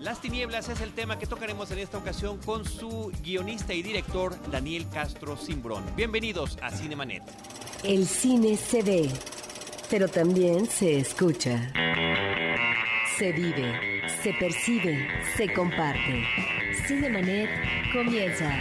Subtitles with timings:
[0.00, 4.36] Las tinieblas es el tema que tocaremos en esta ocasión con su guionista y director
[4.48, 5.82] Daniel Castro Simbrón.
[5.96, 7.24] Bienvenidos a Cinemanet.
[7.82, 9.10] El cine se ve,
[9.90, 11.72] pero también se escucha.
[13.16, 16.24] Se vive, se percibe, se comparte.
[16.86, 17.50] Cinemanet
[17.92, 18.56] comienza.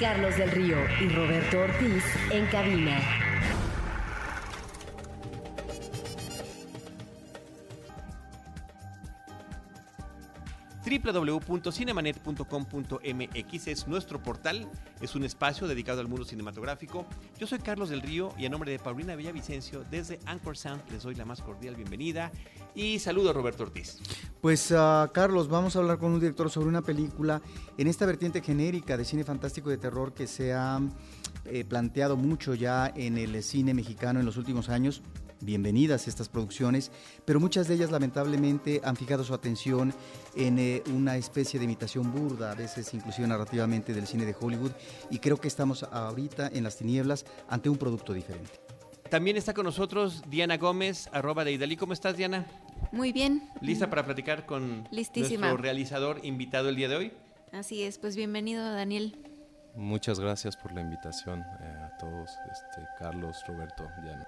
[0.00, 3.23] Carlos del Río y Roberto Ortiz en cabina.
[10.84, 14.68] www.cinemanet.com.mx es nuestro portal,
[15.00, 17.06] es un espacio dedicado al mundo cinematográfico.
[17.38, 21.02] Yo soy Carlos del Río y a nombre de Paulina Villavicencio desde Anchor Sound les
[21.02, 22.30] doy la más cordial bienvenida
[22.74, 23.96] y saludo a Roberto Ortiz.
[24.42, 27.40] Pues uh, Carlos, vamos a hablar con un director sobre una película
[27.78, 30.82] en esta vertiente genérica de cine fantástico de terror que se ha
[31.46, 35.00] eh, planteado mucho ya en el cine mexicano en los últimos años
[35.40, 36.90] bienvenidas estas producciones,
[37.24, 39.94] pero muchas de ellas lamentablemente han fijado su atención
[40.36, 44.72] en eh, una especie de imitación burda, a veces inclusive narrativamente del cine de Hollywood,
[45.10, 48.52] y creo que estamos ahorita en las tinieblas ante un producto diferente.
[49.10, 51.76] También está con nosotros Diana Gómez, arroba de Idalí.
[51.76, 52.46] ¿Cómo estás, Diana?
[52.90, 53.48] Muy bien.
[53.60, 55.46] ¿Lista para platicar con Listísima.
[55.46, 57.12] nuestro realizador invitado el día de hoy?
[57.52, 59.16] Así es, pues bienvenido, Daniel.
[59.76, 64.26] Muchas gracias por la invitación eh, a todos, este, Carlos, Roberto, Diana.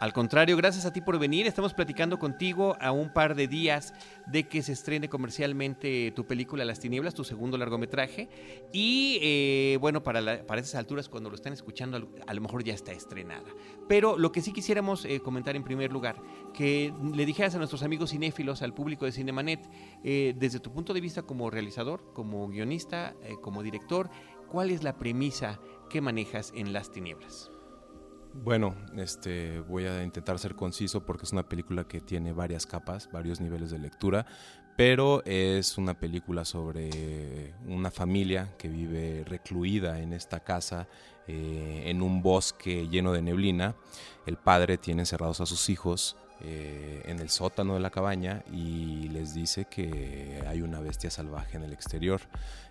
[0.00, 1.48] Al contrario, gracias a ti por venir.
[1.48, 3.92] Estamos platicando contigo a un par de días
[4.26, 8.28] de que se estrene comercialmente tu película Las Tinieblas, tu segundo largometraje.
[8.72, 12.62] Y eh, bueno, para, la, para esas alturas, cuando lo están escuchando, a lo mejor
[12.62, 13.48] ya está estrenada.
[13.88, 16.22] Pero lo que sí quisiéramos eh, comentar en primer lugar,
[16.54, 19.68] que le dijeras a nuestros amigos cinéfilos, al público de Cinemanet,
[20.04, 24.10] eh, desde tu punto de vista como realizador, como guionista, eh, como director,
[24.46, 25.58] ¿cuál es la premisa
[25.90, 27.50] que manejas en Las Tinieblas?
[28.34, 33.10] Bueno, este, voy a intentar ser conciso porque es una película que tiene varias capas,
[33.10, 34.26] varios niveles de lectura,
[34.76, 40.86] pero es una película sobre una familia que vive recluida en esta casa,
[41.26, 43.74] eh, en un bosque lleno de neblina.
[44.24, 49.08] El padre tiene encerrados a sus hijos eh, en el sótano de la cabaña y
[49.08, 52.20] les dice que hay una bestia salvaje en el exterior.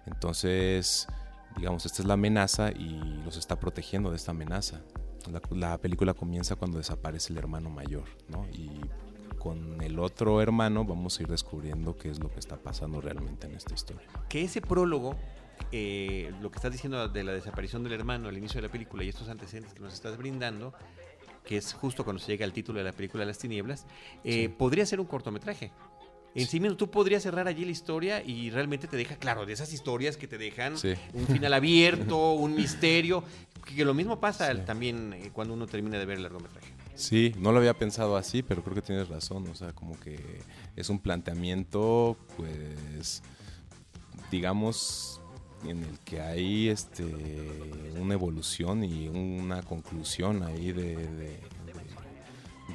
[0.05, 1.07] Entonces,
[1.57, 4.79] digamos, esta es la amenaza y los está protegiendo de esta amenaza.
[5.31, 8.45] La, la, película comienza cuando desaparece el hermano mayor, ¿no?
[8.53, 8.69] Y
[9.38, 13.47] con el otro hermano vamos a ir descubriendo qué es lo que está pasando realmente
[13.47, 14.07] en esta historia.
[14.29, 15.15] Que ese prólogo,
[15.71, 19.03] eh, lo que estás diciendo de la desaparición del hermano al inicio de la película
[19.03, 20.73] y estos antecedentes que nos estás brindando,
[21.45, 23.85] que es justo cuando se llega al título de la película Las Tinieblas,
[24.23, 24.47] eh, sí.
[24.49, 25.71] podría ser un cortometraje.
[26.37, 29.53] En sí mismo tú podrías cerrar allí la historia y realmente te deja, claro, de
[29.53, 30.93] esas historias que te dejan sí.
[31.13, 33.23] un final abierto, un misterio,
[33.65, 34.61] que lo mismo pasa sí.
[34.65, 36.73] también eh, cuando uno termina de ver el largometraje.
[36.93, 40.41] Sí, no lo había pensado así, pero creo que tienes razón, o sea, como que
[40.75, 43.21] es un planteamiento, pues,
[44.31, 45.21] digamos,
[45.63, 47.05] en el que hay este,
[47.99, 51.39] una evolución y una conclusión ahí de, de,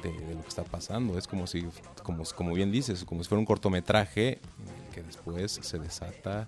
[0.01, 1.17] de, de, lo que está pasando.
[1.17, 1.65] Es como si,
[2.03, 4.39] como, como bien dices, como si fuera un cortometraje
[4.93, 6.47] que después se desata,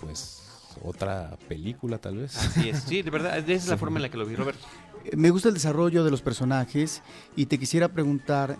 [0.00, 0.42] pues
[0.82, 2.36] otra película tal vez.
[2.36, 4.66] Así es, sí, de verdad, esa es la forma en la que lo vi, Roberto.
[5.16, 7.02] Me gusta el desarrollo de los personajes
[7.34, 8.56] y te quisiera preguntar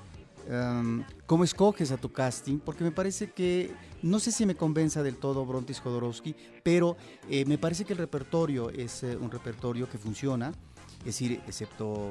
[0.50, 3.72] um, cómo escoges a tu casting, porque me parece que,
[4.02, 6.96] no sé si me convenza del todo Brontis Jodorowsky, pero
[7.30, 10.52] eh, me parece que el repertorio es eh, un repertorio que funciona,
[11.00, 12.10] es decir, excepto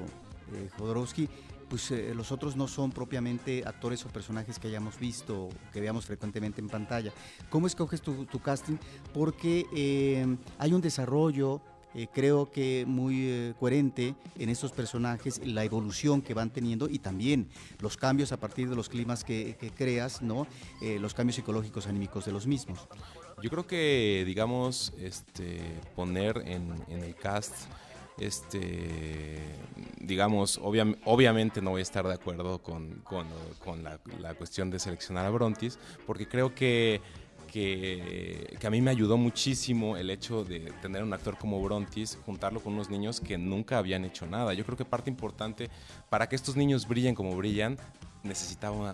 [0.53, 1.27] eh, Jodorowsky,
[1.71, 6.05] pues eh, los otros no son propiamente actores o personajes que hayamos visto, que veamos
[6.05, 7.13] frecuentemente en pantalla.
[7.49, 8.75] ¿Cómo escoges tu, casting?
[9.13, 11.61] Porque eh, hay un desarrollo,
[11.95, 17.47] eh, creo que muy coherente en estos personajes, la evolución que van teniendo y también
[17.79, 20.47] los cambios a partir de los climas que, creas, ¿no?
[20.99, 22.79] Los cambios psicológicos anímicos de los mismos.
[23.41, 25.61] Yo creo que, digamos, este,
[25.95, 27.55] poner en el cast
[28.17, 29.39] este
[29.99, 35.25] digamos obvia, obviamente no voy a estar de acuerdo con, con, la, cuestión de seleccionar
[35.25, 37.01] a Brontis porque creo que,
[37.51, 42.59] que, a mí me ayudó muchísimo el hecho de tener un actor como Brontis juntarlo
[42.61, 45.69] con unos niños que nunca habían hecho nada yo creo que parte importante
[46.09, 47.77] para que estos niños brillen como brillan
[48.23, 48.93] necesitaba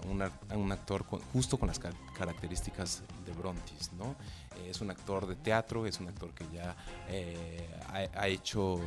[0.55, 4.15] un actor justo con las características de Brontis, ¿no?
[4.57, 6.75] Eh, es un actor de teatro, es un actor que ya
[7.09, 7.67] eh,
[8.13, 8.79] ha, hecho,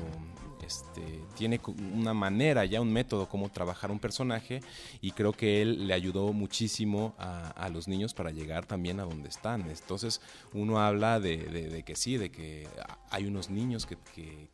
[0.65, 1.03] este,
[1.37, 1.61] tiene
[1.95, 4.61] una manera, ya un método como trabajar un personaje
[5.01, 9.29] y creo que él le ayudó muchísimo a, los niños para llegar también a donde
[9.29, 9.69] están.
[9.71, 10.21] Entonces
[10.53, 12.69] uno habla de, que sí, de que
[13.11, 14.49] hay unos niños que, que,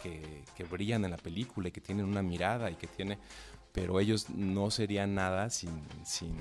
[0.54, 3.18] que, brillan en la película y que tienen una mirada y que tiene
[3.76, 6.34] pero ellos no serían nada sin, sin,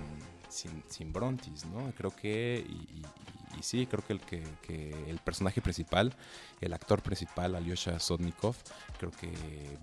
[0.87, 1.91] sin, Brontis, ¿no?
[1.97, 2.65] Creo que,
[3.59, 6.13] y sí, creo que el, que, el personaje principal,
[6.61, 8.55] el actor principal, Alyosha Sotnikov,
[8.97, 9.31] creo que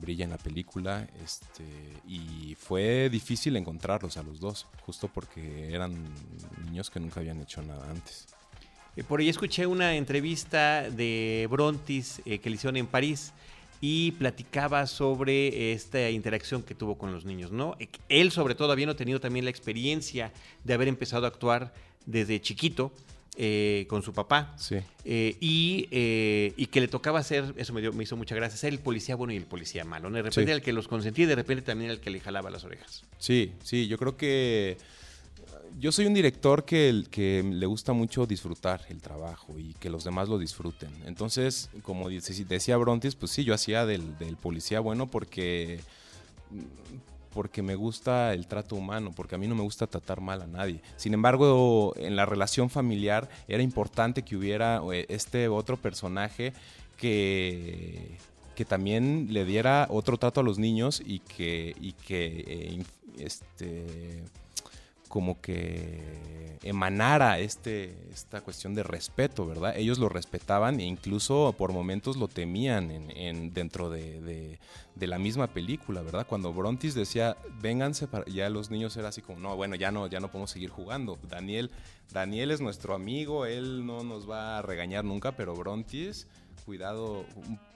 [0.01, 1.65] brilla en la película, este,
[2.07, 5.95] y fue difícil encontrarlos a los dos, justo porque eran
[6.65, 8.27] niños que nunca habían hecho nada antes.
[8.97, 13.33] Eh, Por ahí escuché una entrevista de Brontis eh, que le hicieron en París
[13.81, 17.75] y platicaba sobre esta interacción que tuvo con los niños, ¿no?
[17.81, 20.33] Eh, Él, sobre todo, habiendo tenido también la experiencia
[20.63, 21.73] de haber empezado a actuar
[22.07, 22.93] desde chiquito
[23.37, 24.55] eh, con su papá.
[24.59, 24.77] Sí.
[25.05, 28.57] eh, y, eh, y que le tocaba hacer, eso me, dio, me hizo mucha gracia,
[28.59, 30.11] ser el policía bueno y el policía malo.
[30.11, 30.43] De repente Sí.
[30.43, 32.65] era el que los consentía y de repente también era el que le jalaba las
[32.65, 33.05] orejas.
[33.19, 34.77] Sí, sí, yo creo que
[35.81, 40.05] yo soy un director que, que le gusta mucho disfrutar el trabajo y que los
[40.05, 40.91] demás lo disfruten.
[41.07, 45.81] Entonces, como dice- decía Brontis, pues sí, yo hacía del, del policía bueno porque
[47.33, 50.47] porque me gusta el trato humano, porque a mí no me gusta tratar mal a
[50.47, 50.81] nadie.
[50.97, 56.53] Sin embargo, en la relación familiar era importante que hubiera eh, este otro personaje
[56.97, 58.17] que,
[58.55, 62.83] que también le diera otro trato a los niños y que, y que eh,
[63.19, 64.23] este,
[65.13, 69.77] como que emanara este, esta cuestión de respeto, ¿verdad?
[69.77, 74.59] Ellos lo respetaban e incluso por momentos lo temían en, en- dentro de, de-
[74.95, 76.27] de la misma película, ¿verdad?
[76.27, 78.25] Cuando Brontis decía, vénganse, para...
[78.25, 81.19] ya los niños era así como, no, bueno, ya no, ya no podemos seguir jugando.
[81.29, 81.71] Daniel,
[82.11, 86.27] Daniel es nuestro amigo, él no nos va a regañar nunca, pero Brontis,
[86.65, 87.27] cuidado,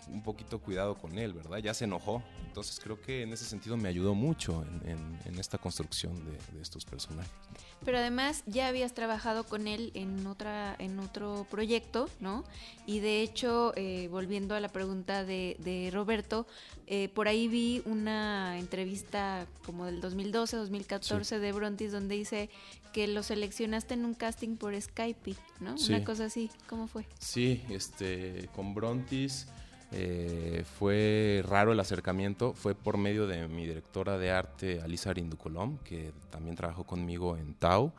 [0.08, 1.58] un, poquito cuidado con él, ¿verdad?
[1.58, 2.22] Ya se enojó.
[2.46, 6.32] Entonces creo que en ese sentido me ayudó mucho en, en- en esta construcción de,
[6.56, 7.30] de estos personajes.
[7.84, 12.44] Pero además ya habías trabajado con él en otra, en otro proyecto, ¿no?
[12.86, 16.46] Y de hecho, eh, volviendo a la pregunta de, de Roberto,
[16.86, 22.48] eh, por ahí vi una entrevista como del 2012, 2014 de Brontis donde dice
[22.92, 25.76] que lo seleccionaste en un casting por Skype, ¿no?
[25.76, 25.92] Sí.
[25.92, 27.04] Una cosa así, ¿cómo fue?
[27.18, 29.48] Sí, este, con Brontis
[29.98, 35.78] eh, fue raro el acercamiento, fue por medio de mi directora de arte, Alisa Arinducolom,
[35.78, 37.92] que también trabajó conmigo en Tau.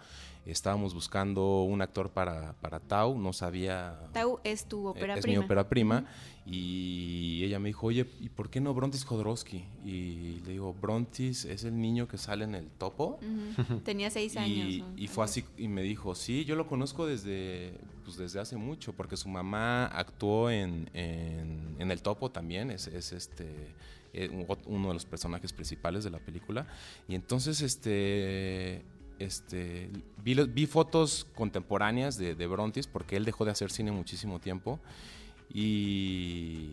[0.52, 4.00] Estábamos buscando un actor para, para Tau, no sabía...
[4.14, 5.40] Tau es tu ópera Eh, es prima.
[5.40, 6.06] mi ópera prima.
[6.46, 9.66] Y ella me dijo, oye, ¿y por qué no Brontis Jodorowsky?
[9.86, 13.20] Y le digo, Brontis es el niño que sale en el topo.
[13.84, 14.78] Tenía seis Y, años.
[14.88, 14.94] ¿no?
[14.98, 17.74] y fue así, y me dijo, sí, yo lo conozco desde,
[18.06, 22.88] pues desde hace mucho, porque su mamá actuó en, en, en El Topo también, es,
[22.88, 23.46] es este
[24.14, 26.66] eh, un- uno de los personajes principales de la película.
[27.10, 28.84] Y entonces, este,
[29.20, 29.90] este,
[30.24, 34.80] vi, vi fotos contemporáneas de, de Brontis, porque él dejó de hacer cine muchísimo tiempo.
[35.54, 36.70] Y,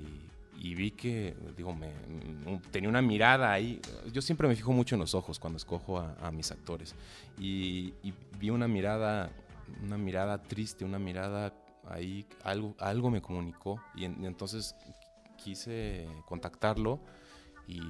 [0.61, 3.81] y vi que, digo, me, mm, tenía una mirada ahí.
[4.13, 6.95] Yo siempre me fijo mucho en los ojos cuando escojo a, a mis actores.
[7.39, 9.31] Y, y vi una mirada,
[9.83, 11.53] una mirada triste, una mirada
[11.89, 13.81] ahí, algo, algo me comunicó.
[13.95, 14.75] Y, en- y entonces
[15.43, 17.01] quise contactarlo
[17.69, 17.81] y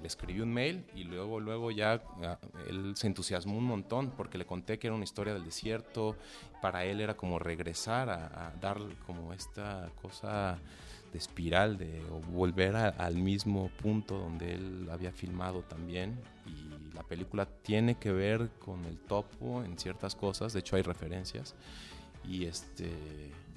[0.00, 2.38] le escribí un mail y luego, luego ya ah,
[2.68, 6.16] él se entusiasmó un montón porque le conté que era una historia del desierto.
[6.62, 10.58] Para él era como regresar a, a dar como esta cosa
[11.12, 12.00] de espiral, de
[12.32, 16.18] volver a- al mismo punto donde él había filmado también.
[16.46, 20.82] Y la película tiene que ver con el topo en ciertas cosas, de hecho hay
[20.82, 21.54] referencias.
[22.24, 22.90] Y este...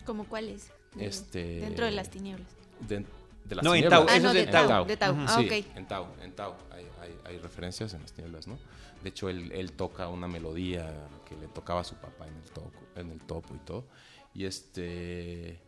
[0.05, 0.72] ¿Cómo cuáles?
[0.96, 2.48] De- Este- Dentro de las tinieblas.
[2.88, 3.05] de,
[3.50, 4.00] de las No, en tinieblas.
[4.06, 4.68] Tau, Ah, no, es de Tau.
[4.68, 4.86] Tau.
[4.86, 5.15] De Tau.
[5.27, 5.77] Ah, sí, ok.
[5.77, 6.53] en Tau, en Tau.
[6.72, 8.58] Hay, hay- hay referencias en las tinieblas, ¿no?
[9.03, 12.50] De hecho, él, él toca una melodía que le tocaba a su papá en el,
[12.51, 13.86] toco, en el topo y todo.
[14.34, 15.60] Y este...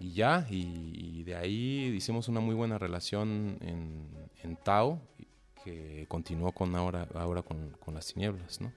[0.00, 4.08] Y ya, y, y de ahí hicimos una muy buena relación en,
[4.42, 4.98] en Tau,
[5.64, 8.72] que continuó con ahora, ahora con, con las tinieblas, ¿no?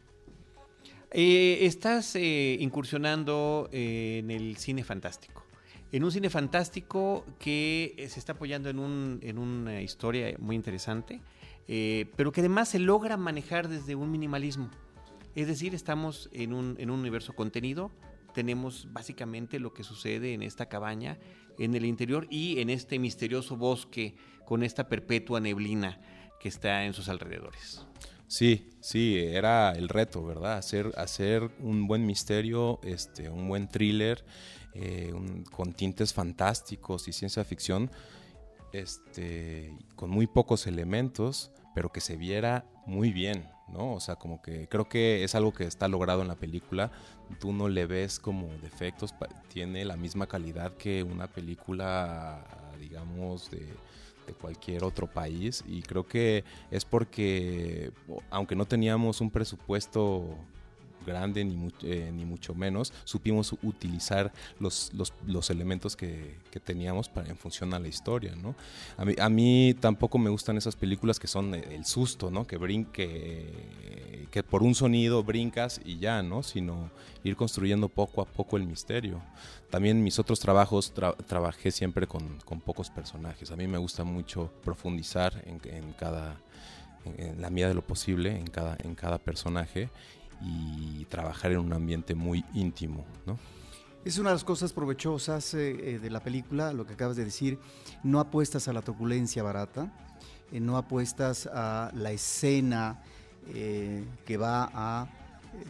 [1.11, 5.44] Eh, estás eh, incursionando eh, en el cine fantástico.
[5.91, 10.55] En un cine fantástico que eh, se está apoyando en, un- en una historia muy
[10.55, 11.21] interesante,
[11.67, 14.69] eh, pero que además se logra manejar desde un minimalismo.
[15.35, 17.91] Es decir, estamos en un universo contenido,
[18.33, 21.17] tenemos básicamente lo que sucede en esta cabaña,
[21.57, 24.15] en el interior y en este misterioso bosque
[24.45, 25.99] con esta perpetua neblina
[26.39, 27.85] que está en sus alrededores.
[28.27, 30.57] Sí, sí, era el reto, ¿verdad?
[30.57, 34.25] Hacer, hacer un buen misterio, este, un buen thriller,
[34.73, 37.91] eh, un- con tintes fantásticos y ciencia ficción,
[38.73, 43.93] este, con muy pocos elementos, pero que se viera muy bien, ¿no?
[43.93, 46.91] O sea, como que creo que es algo que está logrado en la película.
[47.39, 49.13] Tú no le ves como defectos,
[49.49, 52.43] tiene la misma calidad que una película,
[52.79, 53.79] digamos, de,
[54.25, 57.91] de cualquier otro país y creo que es porque
[58.29, 60.37] aunque no teníamos un presupuesto
[61.05, 67.09] grande ni, eh, ni mucho menos, supimos utilizar los, los, los elementos que, que, teníamos
[67.09, 68.55] para, en función a la historia, ¿no?
[68.97, 72.45] A mí, a mí, tampoco me gustan esas películas que son el susto, ¿no?
[72.47, 76.43] Que brinque, que por un sonido brincas y ya, ¿no?
[76.43, 76.89] Sino
[77.23, 79.21] ir construyendo poco a poco el misterio.
[79.69, 83.51] También mis otros trabajos tra trabajé siempre con, con, pocos personajes.
[83.51, 86.37] A mí me gusta mucho profundizar en, en cada
[87.17, 89.89] en la medida de lo posible en cada, en cada personaje
[90.45, 93.37] y trabajar en un ambiente muy íntimo, ¿no?
[94.05, 97.57] Es una de las cosas provechosas eh, de la película, lo que acabas de decir,
[98.03, 99.91] no apuestas a la truculencia barata,
[100.51, 103.01] eh, no apuestas a la escena
[103.47, 105.07] eh, que va a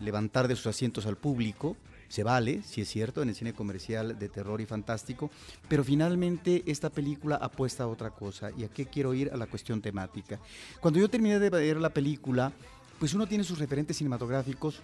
[0.02, 1.78] levantar de sus asientos al público,
[2.10, 5.32] se vale, si es cierto, en el cine comercial de terror y fantástico,
[5.68, 8.52] pero finalmente esta película apuesta a otra cosa.
[8.58, 9.32] ¿Y a qué quiero ir?
[9.32, 10.40] A la cuestión temática.
[10.80, 12.54] Cuando yo terminé de ver la película,
[13.00, 14.82] pues uno tiene sus referentes cinematográficos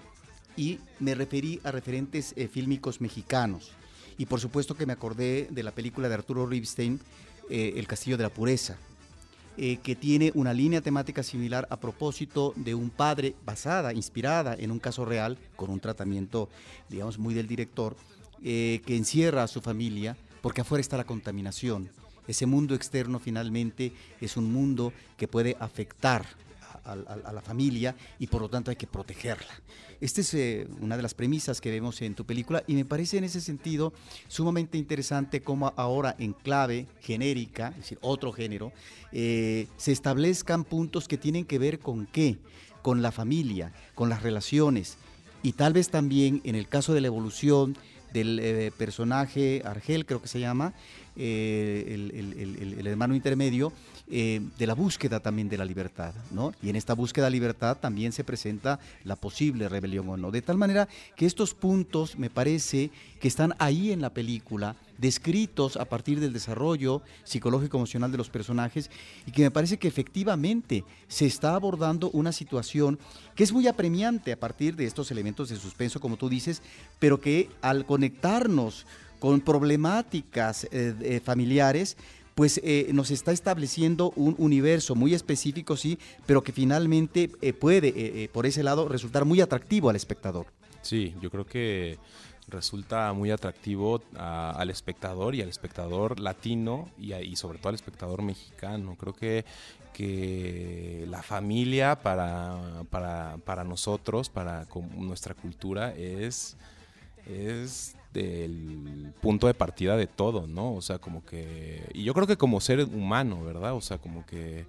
[0.58, 3.72] y me referí a referentes eh, fílmicos mexicanos.
[4.18, 7.00] Y por supuesto que me acordé de la película de Arturo Ripstein,
[7.50, 8.77] eh, El Castillo de la Pureza,
[9.58, 14.72] eh, que tiene una línea temática similar a propósito de un padre basada, inspirada en
[14.72, 16.50] un caso real, con un tratamiento,
[16.89, 17.96] digamos, muy del director,
[18.44, 21.91] que encierra a su familia, porque afuera está la contaminación.
[22.27, 26.25] Ese mundo externo finalmente es un mundo que puede afectar
[26.83, 29.51] a, la familia y por lo tanto hay que protegerla.
[30.00, 33.17] Esta es eh, una de las premisas que vemos en tu película y me parece
[33.17, 33.93] en ese sentido
[34.27, 38.71] sumamente interesante cómo ahora en clave genérica, es decir, otro género,
[39.11, 42.39] eh, se establezcan puntos que tienen que ver con qué,
[42.81, 44.97] con la familia, con las relaciones
[45.43, 47.77] y tal vez también en el caso de la evolución
[48.11, 50.73] del eh, personaje Argel, creo que se llama,
[51.15, 53.71] el, hermano intermedio,
[54.10, 56.53] eh, de la búsqueda también de la libertad, ¿no?
[56.62, 60.31] Y en esta búsqueda de libertad también se presenta la posible rebelión o no.
[60.31, 65.77] De tal manera que estos puntos me parece que están ahí en la película, descritos
[65.77, 68.89] a partir del desarrollo psicológico emocional de los personajes
[69.25, 73.00] y que me parece que efectivamente se está abordando una situación
[73.36, 76.62] que es muy apremiante a partir de estos elementos de suspenso, como tú dices,
[77.00, 78.86] pero que al conectarnos
[79.20, 81.96] con problemáticas eh, eh, familiares,
[82.35, 87.93] pues eh, nos está estableciendo un universo muy específico, sí, pero que finalmente eh, puede,
[87.95, 90.47] eh, por ese lado, resultar muy atractivo al espectador.
[90.81, 91.97] Sí, yo creo que
[92.47, 98.21] resulta muy atractivo al espectador y al espectador latino y, y, sobre todo al espectador
[98.23, 98.95] mexicano.
[99.00, 99.45] Creo que,
[99.93, 104.65] que la familia para, para, para nosotros, para
[104.97, 106.57] nuestra cultura, es,
[107.25, 110.74] es del punto de partida de todo, ¿no?
[110.74, 111.89] O sea, como que...
[111.94, 113.74] Y yo creo que como ser humano, ¿verdad?
[113.74, 114.65] O sea, como que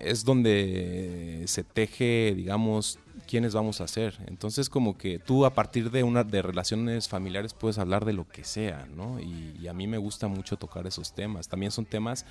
[0.00, 4.18] es donde se teje, digamos, quiénes vamos a ser.
[4.26, 8.26] Entonces, como que tú a partir de una de relaciones familiares puedes hablar de lo
[8.26, 9.20] que sea, ¿no?
[9.20, 11.46] Y, a mí me gusta mucho tocar esos temas.
[11.46, 12.24] También son temas,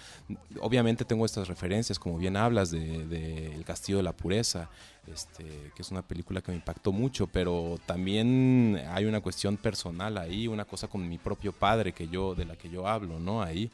[0.60, 4.72] obviamente tengo estas referencias, como bien hablas, de, de El Castillo de la Pureza,
[5.06, 5.44] este,
[5.76, 10.48] que es una película que me impactó mucho, pero también hay una cuestión personal ahí,
[10.48, 13.44] una cosa con mi propio padre que yo, de la que yo hablo, ¿no?
[13.44, 13.72] Ahí.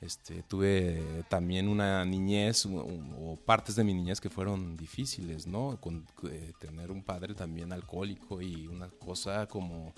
[0.00, 5.78] Este, tuve también una niñez o, partes de mi niñez que fueron difíciles, ¿no?
[5.80, 9.94] Con eh, tener un padre también alcohólico y una cosa como,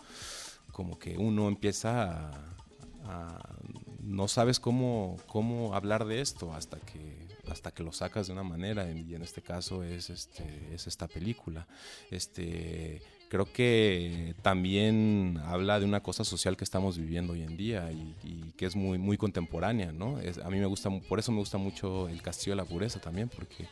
[0.73, 2.57] como que uno empieza a,
[3.05, 3.57] a
[4.01, 8.43] no sabes cómo, cómo hablar de esto hasta que hasta que lo sacas de una
[8.43, 11.67] manera y en este caso es este es esta película
[12.11, 17.91] este creo que también habla de una cosa social que estamos viviendo hoy en día
[17.93, 21.59] y, que es muy muy contemporánea no a mí me gusta por eso me gusta
[21.59, 23.69] mucho el castillo de la pureza también porque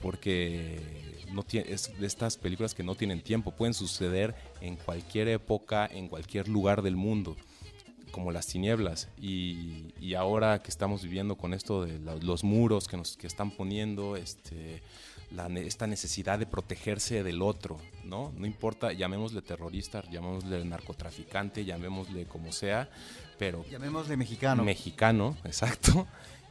[0.00, 0.80] porque
[1.32, 5.86] no tiene, es de estas películas que no tienen tiempo pueden suceder en cualquier época
[5.86, 7.36] en cualquier lugar del mundo
[8.12, 9.08] como las tinieblas.
[9.20, 13.50] Y, y, ahora que estamos viviendo con esto de los muros que nos que están
[13.50, 14.82] poniendo este
[15.34, 22.26] la, esta necesidad de protegerse del otro no no importa llamémosle terrorista llamémosle narcotraficante llamémosle
[22.26, 22.88] como sea
[23.38, 26.06] pero llamémosle mexicano mexicano exacto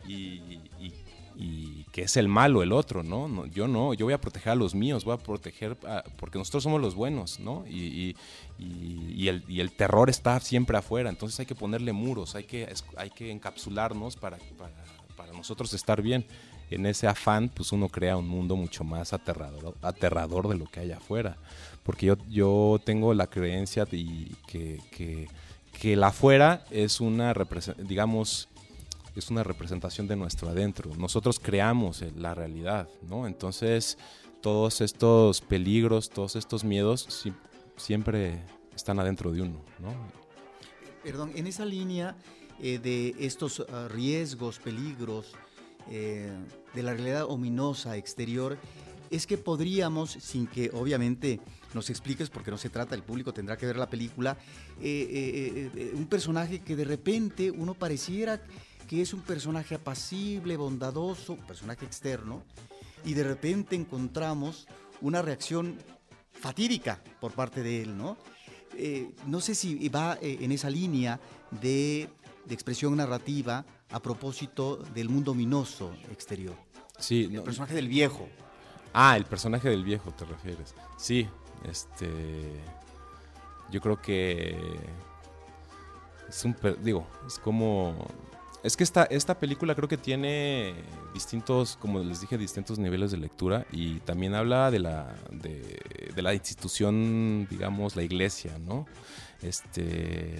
[0.07, 0.93] y, y
[1.35, 3.27] y que es el malo el otro, ¿no?
[3.27, 6.37] no yo no, yo voy a proteger a los míos, voy a proteger, a, porque
[6.37, 7.65] nosotros somos los buenos, ¿no?
[7.67, 8.15] Y,
[9.27, 13.09] el, y el terror está siempre afuera, entonces hay que ponerle muros, hay que, hay
[13.09, 14.73] que encapsularnos para, para,
[15.15, 16.25] para nosotros estar bien.
[16.71, 20.79] En ese afán, pues uno crea un mundo mucho más aterrador, aterrador de lo que
[20.79, 21.37] hay afuera.
[21.83, 25.27] Porque yo, yo tengo la creencia de que, que,
[25.79, 27.33] que el afuera es una,
[27.77, 28.47] digamos,
[29.15, 30.91] es una representación de nuestro adentro.
[30.95, 33.27] Nosotros creamos la realidad, ¿no?
[33.27, 33.97] Entonces,
[34.41, 37.25] todos estos peligros, todos estos miedos
[37.77, 38.43] siempre
[38.75, 39.93] están adentro de uno, ¿no?
[41.03, 42.15] Perdón, en esa línea
[42.61, 45.33] eh, de estos ah, riesgos, peligros,
[45.89, 46.31] eh,
[46.73, 48.57] de la realidad ominosa exterior,
[49.09, 51.41] es que podríamos, sin que obviamente
[51.73, 54.37] nos expliques, porque no se trata, el público tendrá que ver la película,
[54.79, 58.41] un personaje que de repente uno pareciera
[58.87, 62.43] que es un personaje apacible, bondadoso, personaje externo,
[63.05, 64.67] y de repente encontramos
[65.01, 65.77] una reacción
[66.33, 68.17] fatídica por parte de él, ¿no?
[68.77, 71.19] Eh, no sé si va eh, en esa línea
[71.61, 72.09] de,
[72.49, 76.55] expresión narrativa a propósito del mundo ominoso exterior.
[76.99, 78.27] Sí, el personaje del viejo.
[78.93, 80.75] Ah, el personaje del viejo te refieres.
[80.97, 81.27] Sí,
[81.69, 82.09] este.
[83.71, 84.57] Yo creo que
[86.27, 88.07] es un digo, es como
[88.63, 90.75] es que esta, esta película creo que tiene
[91.13, 96.33] distintos, como les dije, distintos niveles de lectura y también habla de la, de, la
[96.35, 98.85] institución, digamos, la iglesia, ¿no?
[99.41, 100.39] Este,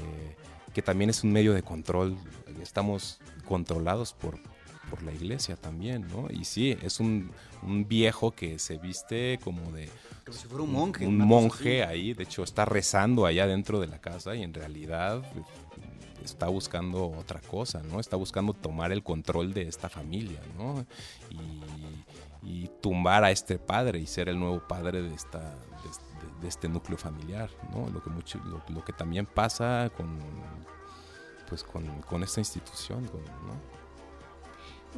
[0.74, 2.18] que también es un medio de control.
[2.62, 4.40] Estamos controlados por,
[4.90, 6.28] por la iglesia también, ¿no?
[6.30, 7.32] Y sí, es un,
[7.64, 9.90] un viejo que se viste como de...
[10.26, 11.08] Como si fuera un monje.
[11.08, 15.24] Un monje ahí, de hecho está rezando allá dentro de la casa y en realidad
[16.24, 18.00] está buscando otra cosa, ¿no?
[18.00, 20.86] Está buscando tomar el control de esta familia, ¿no?
[22.44, 25.90] Y, tumbar a este padre y ser el nuevo padre de esta de,
[26.48, 27.90] este núcleo familiar, ¿no?
[27.90, 30.20] Lo que mucho, lo, que también pasa con
[31.48, 33.81] pues con, con esta institución, ¿no?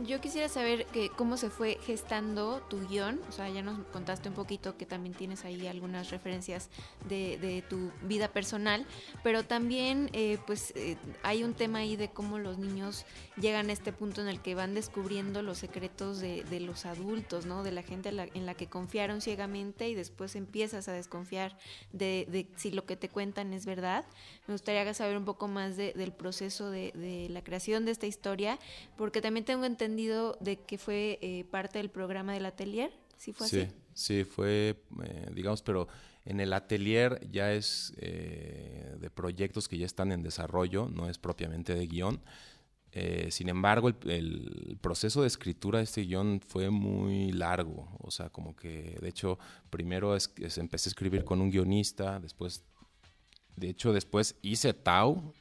[0.01, 3.21] Yo quisiera saber que, cómo se fue gestando tu guion.
[3.29, 6.69] O sea, ya nos contaste un poquito que también tienes ahí algunas referencias
[7.07, 8.87] de, tu vida personal,
[9.21, 13.05] pero también eh, pues eh, hay un tema ahí de cómo los niños
[13.37, 17.63] llegan a este punto en el que van descubriendo los secretos de, los adultos, ¿no?
[17.63, 21.55] De la gente en la, que confiaron ciegamente y después empiezas a desconfiar
[21.91, 24.05] de, si lo que te cuentan es verdad.
[24.47, 28.59] Me gustaría saber un poco más del proceso de, la creación de esta historia,
[28.97, 33.47] porque también tengo entendido de que fue eh, parte del programa del atelier, ¿sí fue
[33.47, 35.87] sí, Sí, fue, eh, digamos, pero
[36.25, 41.17] en el atelier ya es eh, de proyectos que ya están en desarrollo, no es
[41.17, 42.21] propiamente de guion.
[43.29, 47.87] sin embargo, el, proceso de escritura de este guion fue muy largo.
[47.99, 52.19] O sea, como que, de hecho, primero es, es, empecé a escribir con un guionista,
[52.19, 52.63] después,
[53.55, 55.33] de hecho, después hice Tau,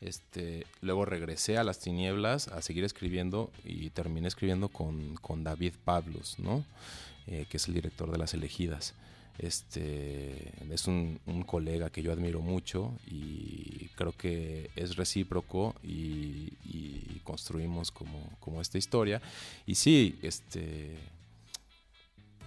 [0.00, 6.38] este, luego regresé a las tinieblas a seguir escribiendo y terminé escribiendo con, David Pablos,
[6.38, 6.64] ¿no?
[7.26, 8.94] Eh, que es el director de Las Elegidas.
[9.38, 16.52] Este, es un, colega que yo admiro mucho y creo que es recíproco y,
[17.24, 19.20] construimos como, esta historia.
[19.66, 20.96] Y sí, este,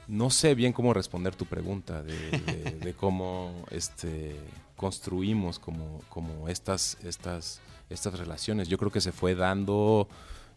[0.08, 4.38] no sé bien cómo responder tu pregunta de, de cómo este,
[4.80, 8.70] construimos como, como estas, estas, estas relaciones.
[8.70, 10.08] Yo creo que se fue dando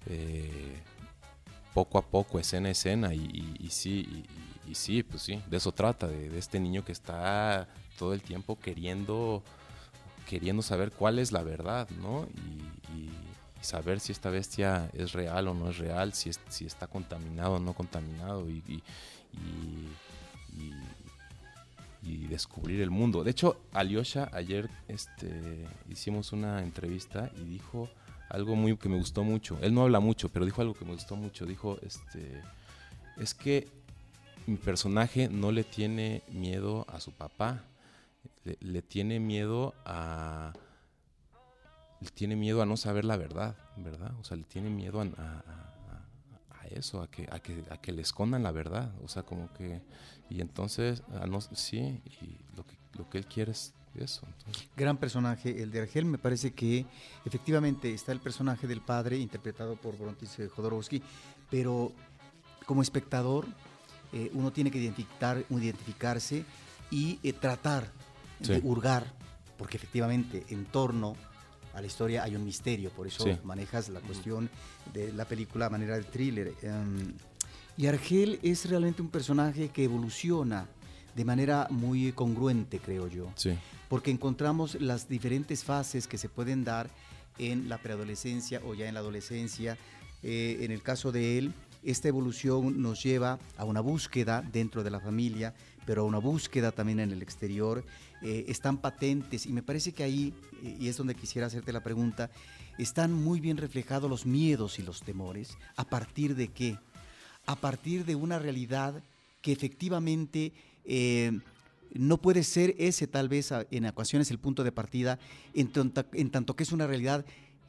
[0.07, 0.81] eh,
[1.75, 4.25] poco a poco, escena a escena, y, sí,
[4.69, 7.67] y, sí, pues sí, de eso trata, de, este niño que está
[7.99, 9.43] todo el tiempo queriendo,
[10.29, 12.29] queriendo saber cuál es la verdad, ¿no?
[12.95, 13.11] Y,
[13.61, 17.59] saber si esta bestia es real o no es real, si, si está contaminado o
[17.59, 18.83] no contaminado, y,
[22.03, 23.23] y descubrir el mundo.
[23.23, 27.89] De hecho, Alyosha ayer este, hicimos una entrevista y dijo
[28.29, 29.59] algo muy que me gustó mucho.
[29.61, 31.47] Él no habla mucho, pero dijo algo que me gustó mucho.
[31.47, 32.43] Dijo, este,
[33.19, 33.69] es que
[34.47, 37.63] mi personaje no le tiene miedo a su papá,
[38.61, 40.53] le, tiene miedo a
[42.01, 44.13] le tiene miedo a no saber la verdad, ¿verdad?
[44.19, 48.03] O sea, le tiene miedo a, a eso, a que, a que, a que le
[48.03, 48.93] escondan la verdad.
[49.05, 49.83] O sea, como que
[50.33, 54.27] y entonces, ah, no, sí, y lo que, lo que él quiere es eso.
[54.77, 56.07] Gran personaje, el de Argel.
[56.07, 56.87] Me parece que
[57.25, 61.03] efectivamente está el personaje del padre, interpretado por Brontis eh, Jodorowsky,
[61.51, 61.93] pero
[62.65, 63.47] como espectador
[64.13, 66.45] eh, uno tiene que identificar, identificarse
[66.91, 67.91] y eh, tratar
[68.39, 69.07] de hurgar,
[69.59, 71.15] porque efectivamente en torno
[71.75, 74.51] a la historia hay un misterio, por eso manejas la cuestión
[74.93, 76.55] de la película a manera de thriller.
[76.63, 77.15] Em,
[77.77, 80.69] y Argel es realmente un personaje que evoluciona
[81.15, 83.31] de manera muy congruente, creo yo.
[83.37, 83.53] Sí.
[83.89, 86.89] Porque encontramos las diferentes fases que se pueden dar
[87.39, 89.77] en la preadolescencia o ya en la adolescencia.
[90.23, 94.91] Eh, en el caso de él, esta evolución nos lleva a una búsqueda dentro de
[94.91, 95.55] la familia,
[95.85, 97.85] pero a una búsqueda también en el exterior.
[98.23, 100.33] Eh, están patentes y me parece que ahí,
[100.63, 102.31] eh, y es donde quisiera hacerte la pregunta,
[102.79, 105.59] están muy bien reflejados los miedos y los temores.
[105.77, 106.79] ¿A partir de qué?
[107.47, 109.03] A partir de una realidad
[109.41, 110.53] que efectivamente
[110.85, 111.41] eh,
[111.95, 115.19] no puede ser ese tal vez en ocasiones el punto de partida,
[115.55, 115.71] en
[116.31, 117.25] tanto, que es una realidad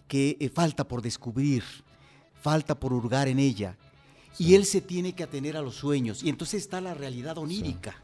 [0.07, 1.63] que falta por descubrir,
[2.41, 3.77] falta por hurgar en ella.
[4.39, 6.23] Y él se tiene que atener a los sueños.
[6.23, 8.01] Y entonces está la realidad onírica.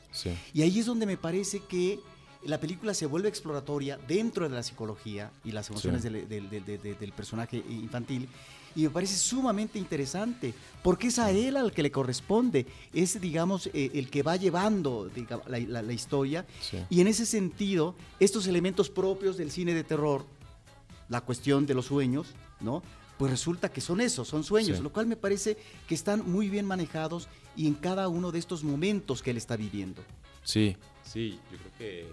[0.54, 2.00] Y ahí es donde me parece que
[2.44, 8.30] la película se vuelve exploratoria dentro de la psicología y las emociones del, personaje infantil.
[8.76, 10.54] Y me parece sumamente interesante,
[10.84, 15.10] porque es a él al que le corresponde, es, digamos, eh, el que va llevando
[15.48, 16.46] la, historia.
[16.90, 20.26] Y en ese sentido, estos elementos propios del cine de terror,
[21.10, 22.28] la cuestión de los sueños,
[22.60, 22.84] ¿no?
[23.20, 25.58] pues resulta que son esos, son sueños, lo cual me parece
[25.90, 29.58] que están muy bien manejados y en cada uno de estos momentos que él está
[29.58, 30.02] viviendo.
[30.42, 32.08] Sí, sí, yo creo que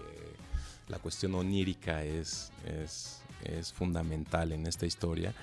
[0.89, 5.33] la cuestión onírica es, es, fundamental en esta historia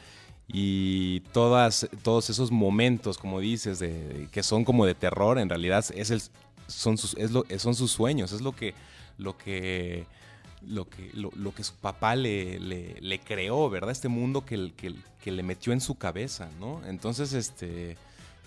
[0.47, 5.85] y todas, todos esos momentos, como dices, de, que son como de terror, en realidad
[5.95, 6.23] es el,
[6.67, 8.75] son, sus, es lo, son sus sueños, es lo que,
[9.19, 10.07] lo que
[10.67, 13.91] lo que, lo, que su papá le, le, creó, ¿verdad?
[13.91, 16.81] Este mundo que, que, que, le metió en su cabeza, ¿no?
[16.87, 17.99] Entonces, este,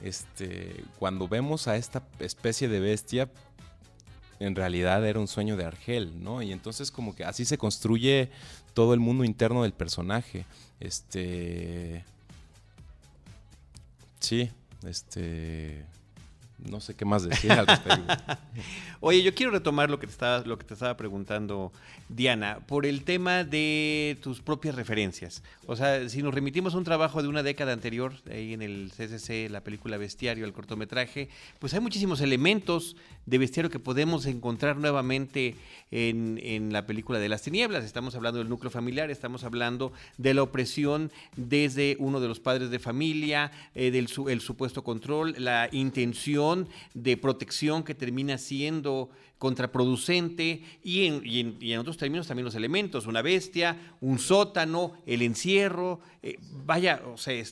[0.01, 3.29] este, cuando vemos a esta especie de bestia,
[4.39, 6.41] en realidad era un sueño de Argel, ¿no?
[6.41, 8.29] Y entonces como que así se construye
[8.73, 10.45] todo el mundo interno del personaje.
[10.79, 12.03] Este...
[14.19, 14.49] Sí,
[14.83, 15.85] este
[16.57, 18.13] no sé qué más decir al respecto.
[18.99, 21.71] Oye, yo quiero retomar lo que, te estaba, lo que te estaba preguntando,
[22.09, 25.43] Diana, por el tema de tus propias referencias.
[25.67, 28.91] O sea, si nos remitimos a un trabajo de una década anterior, ahí en el
[28.95, 32.95] CCC, la película Bestiario, el cortometraje, pues hay muchísimos elementos
[33.27, 35.55] de bestiario que podemos encontrar nuevamente
[35.91, 37.83] en, en la película de las tinieblas.
[37.83, 42.71] Estamos hablando del núcleo familiar, estamos hablando de la opresión desde uno de los padres
[42.71, 46.46] de familia, eh, del el supuesto control, la intención
[46.93, 53.95] de protección que termina siendo contraproducente y en, otros términos también los elementos, una bestia,
[54.01, 57.43] un sótano, el encierro, eh, vaya, o sea,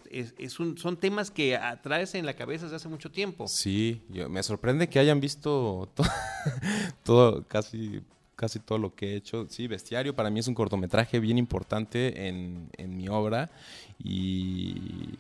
[0.48, 3.48] son temas que atraes en la cabeza desde hace mucho tiempo.
[3.48, 5.90] Sí, me sorprende que hayan visto
[7.04, 8.02] todo, casi
[8.36, 9.48] casi todo lo que he hecho.
[9.50, 13.50] Sí, Bestiario para mí es un cortometraje bien importante en, en mi obra
[13.98, 15.18] y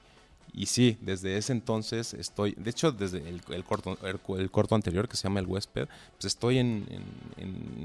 [0.55, 3.97] y sí, desde ese entonces estoy, de hecho desde el, corto,
[4.37, 6.85] el, corto anterior que se llama El huésped, pues estoy en,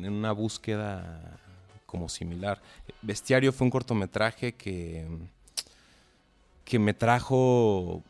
[0.04, 1.38] una búsqueda
[1.84, 2.62] como similar.
[3.02, 5.04] Bestiario fue un cortometraje que,
[6.64, 8.04] que me trajo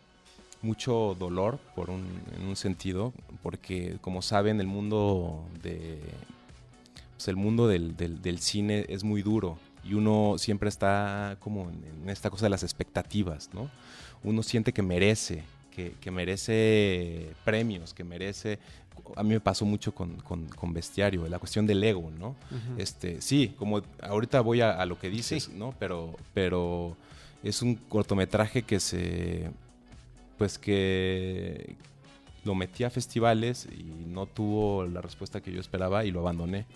[0.61, 6.01] mucho dolor por un, en un sentido, porque como saben el mundo de
[7.17, 12.09] pues el mundo del, del, cine es muy duro y uno siempre está como en
[12.11, 13.71] esta cosa de las expectativas, ¿no?
[14.25, 15.45] Uno siente que merece,
[16.01, 18.59] que, merece premios, que merece...
[19.17, 22.37] A mí me pasó mucho con, con, Bestiario, la cuestión del ego, ¿no?
[22.77, 25.75] este, sí, como ahorita voy a, lo que dices, ¿no?
[25.79, 26.97] Pero, pero
[27.43, 29.51] es un cortometraje que se...
[30.37, 31.77] Pues que
[32.45, 36.67] lo metí a festivales y no tuvo la respuesta que yo esperaba y lo abandoné.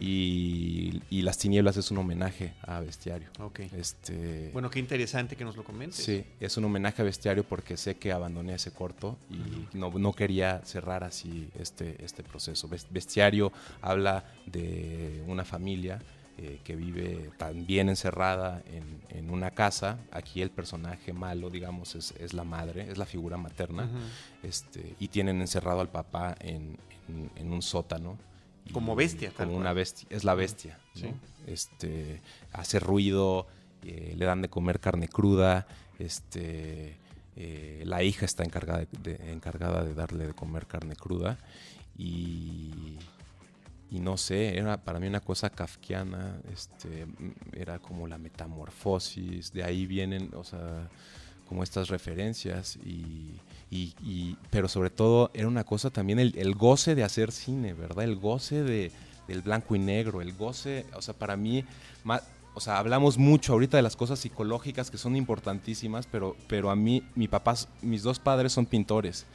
[0.00, 3.28] Y, Las Tinieblas es un homenaje a Bestiario.
[3.76, 6.04] Este, bueno, qué interesante que nos lo comentes.
[6.04, 10.12] Sí, es un homenaje a Bestiario porque sé que abandoné ese corto y no, no,
[10.12, 12.68] quería cerrar así este, este proceso.
[12.90, 16.00] Bestiario habla de una familia
[16.36, 19.98] eh, que vive también encerrada en, una casa.
[20.12, 23.88] Aquí el personaje malo, digamos, es, la madre, es la figura materna.
[24.42, 26.76] este, y tienen encerrado al papá en,
[27.36, 28.18] en un sótano
[28.72, 29.30] como bestia.
[29.36, 30.78] Como una bestia, es la bestia.
[31.46, 32.20] Este,
[32.52, 33.46] hace ruido,
[33.82, 35.66] eh, le dan de comer carne cruda,
[35.98, 36.96] este,
[37.36, 41.38] eh, la hija está encargada de, encargada de darle de comer carne cruda
[41.98, 42.96] y,
[43.90, 47.06] y no sé, era para mí una cosa kafkiana, este,
[47.52, 50.88] era como la metamorfosis, de ahí vienen, o sea,
[51.48, 53.40] como estas referencias y
[53.76, 58.04] y, pero sobre todo era una cosa también el, goce de hacer cine, ¿verdad?
[58.04, 58.92] El goce de,
[59.26, 61.64] del blanco y negro, el goce, o sea, para mí,
[62.54, 66.76] o sea, hablamos mucho ahorita de las cosas psicológicas que son importantísimas, pero, pero a
[66.76, 69.26] mí, mi papá, mis dos padres son pintores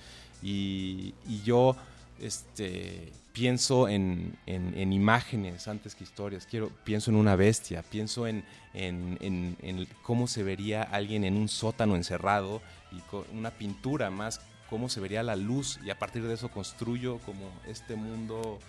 [0.41, 1.75] y, y yo,
[2.21, 8.43] este, pienso en, en, imágenes antes que historias, Quiero, pienso en una bestia, pienso en,
[8.73, 14.89] en, cómo se vería alguien en un sótano encerrado y con una pintura más cómo
[14.89, 15.79] se vería la luz.
[15.85, 18.59] Y a partir de eso construyo como este mundo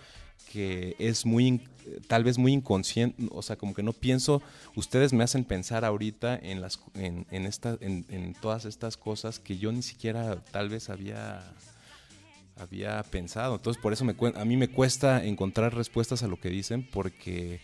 [0.53, 1.67] que es muy,
[2.07, 4.41] tal vez muy inconsciente, o sea, como que no pienso,
[4.77, 9.41] ustedes me hacen pensar ahorita en, las, en, en, esta, en, en todas estas cosas
[9.41, 11.43] que yo ni siquiera tal vez había
[12.61, 13.57] había pensado.
[13.57, 17.61] Entonces, por eso me, a mí me cuesta encontrar respuestas a lo que dicen porque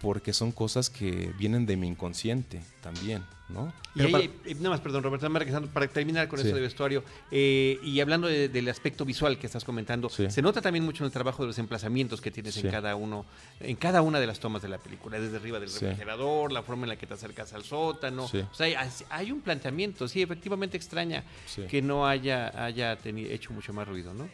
[0.00, 3.70] porque son cosas que vienen de mi inconsciente también, ¿no?
[3.94, 5.28] Y ahí, eh, nada más, perdón, Roberto,
[5.72, 10.08] para terminar con eso de vestuario, eh, y hablando del aspecto visual que estás comentando,
[10.08, 13.26] se nota también mucho en el trabajo de los emplazamientos que tienes en cada uno,
[13.60, 16.84] en cada una de las tomas de la película, desde arriba del refrigerador, la forma
[16.84, 21.24] en la que te acercas al sótano, o sea, hay, un planteamiento, sí, efectivamente extraña
[21.68, 24.28] que no haya, haya tenido, hecho mucho más ruido, ¿no?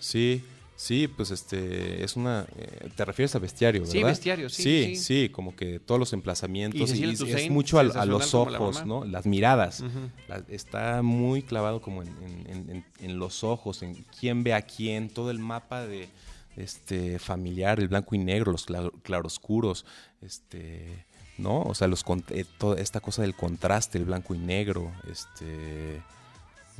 [0.00, 0.44] Sí,
[0.82, 2.44] Sí, pues este es una.
[2.56, 3.92] Eh, te refieres a bestiario, ¿verdad?
[3.92, 4.62] Sí, bestiario, sí.
[4.62, 6.92] Sí, sí, como que todos los emplazamientos.
[6.92, 9.04] Y, es mucho a, los ojos, ¿no?
[9.04, 9.84] Las miradas.
[10.48, 15.86] está muy clavado como en, los ojos, en quién ve a quién, todo el mapa
[15.86, 16.08] de
[16.56, 18.66] este familiar, el blanco y negro, los
[19.04, 19.86] claroscuros,
[20.20, 21.06] este.
[21.38, 21.62] ¿No?
[21.62, 26.02] O sea, los, eh, toda esta cosa del contraste, el blanco y negro, este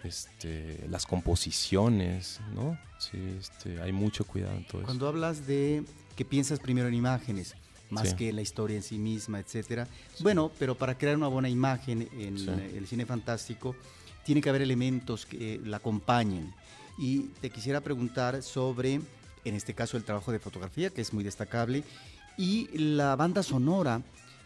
[0.04, 2.78] este, las composiciones, ¿no?
[2.98, 4.86] Sí, este, hay mucho cuidado en todo eso.
[4.86, 5.84] Cuando hablas de
[6.16, 7.54] que piensas primero en imágenes,
[7.90, 9.86] más que la historia en sí misma, etcétera.
[10.20, 12.36] Bueno, pero para crear una buena imagen en
[12.74, 13.76] el cine fantástico,
[14.24, 16.54] tiene que haber elementos que la acompañen.
[16.98, 19.00] Y te quisiera preguntar sobre,
[19.44, 21.84] en este caso, el trabajo de fotografía, que es muy destacable,
[22.38, 24.02] y la banda sonora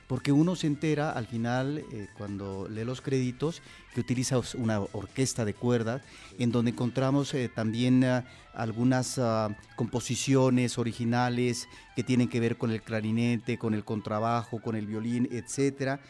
[0.07, 3.62] porque uno se entera al final, eh, cuando lee los créditos,
[3.95, 6.03] que utiliza una orquesta de cuerdas,
[6.38, 12.71] en donde encontramos eh, también ah, algunas ah, composiciones originales que tienen que ver con
[12.71, 16.01] el clarinete, con el contrabajo, con el violín, etc.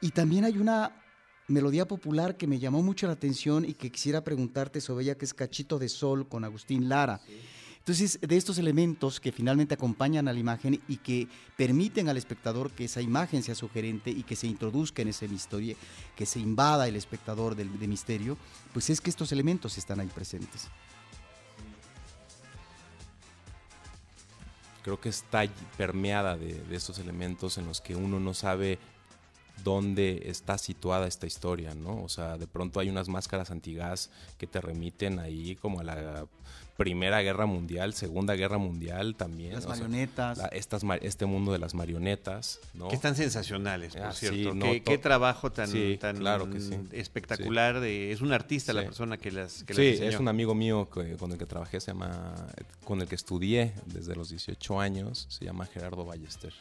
[0.00, 0.92] Y también hay una
[1.48, 5.24] melodía popular que me llamó mucho la atención y que quisiera preguntarte sobre ella, que
[5.24, 7.20] es Cachito de Sol con Agustín Lara.
[7.88, 12.70] Entonces, de estos elementos que finalmente acompañan a la imagen y que permiten al espectador
[12.70, 15.74] que esa imagen sea sugerente y que se introduzca en ese misterio,
[16.14, 18.36] que se invada el espectador de misterio,
[18.74, 20.68] pues es que estos elementos están ahí presentes.
[24.82, 25.46] Creo que está
[25.78, 28.78] permeada de estos elementos en los que uno no sabe
[29.68, 32.02] dónde está situada esta historia, ¿no?
[32.02, 36.26] O sea, de pronto hay unas máscaras antigas que te remiten ahí como a la
[36.78, 39.52] Primera Guerra Mundial, Segunda Guerra Mundial también.
[39.52, 40.40] Las marionetas.
[40.52, 42.88] estas, este mundo de las marionetas, ¿no?
[42.88, 44.54] Que están sensacionales, por ah, cierto.
[44.84, 45.70] ¿Qué, trabajo tan,
[46.16, 46.48] claro
[46.92, 47.80] espectacular.
[47.80, 51.32] De, es un artista la persona que las que Sí, es un amigo mío con
[51.32, 52.34] el que trabajé, se llama,
[52.84, 56.54] con el que estudié desde los 18 años, se llama Gerardo Ballester.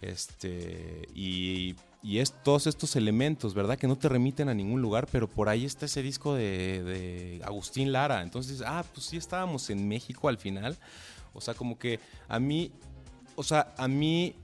[0.00, 3.76] Este, y y es todos estos elementos, ¿verdad?
[3.76, 7.92] Que no te remiten a ningún lugar, pero por ahí está ese disco de, Agustín
[7.92, 8.22] Lara.
[8.22, 10.78] Entonces, ah, pues sí estábamos en México al final.
[11.34, 12.72] O sea, como que a mí,
[13.36, 14.34] o sea, a mí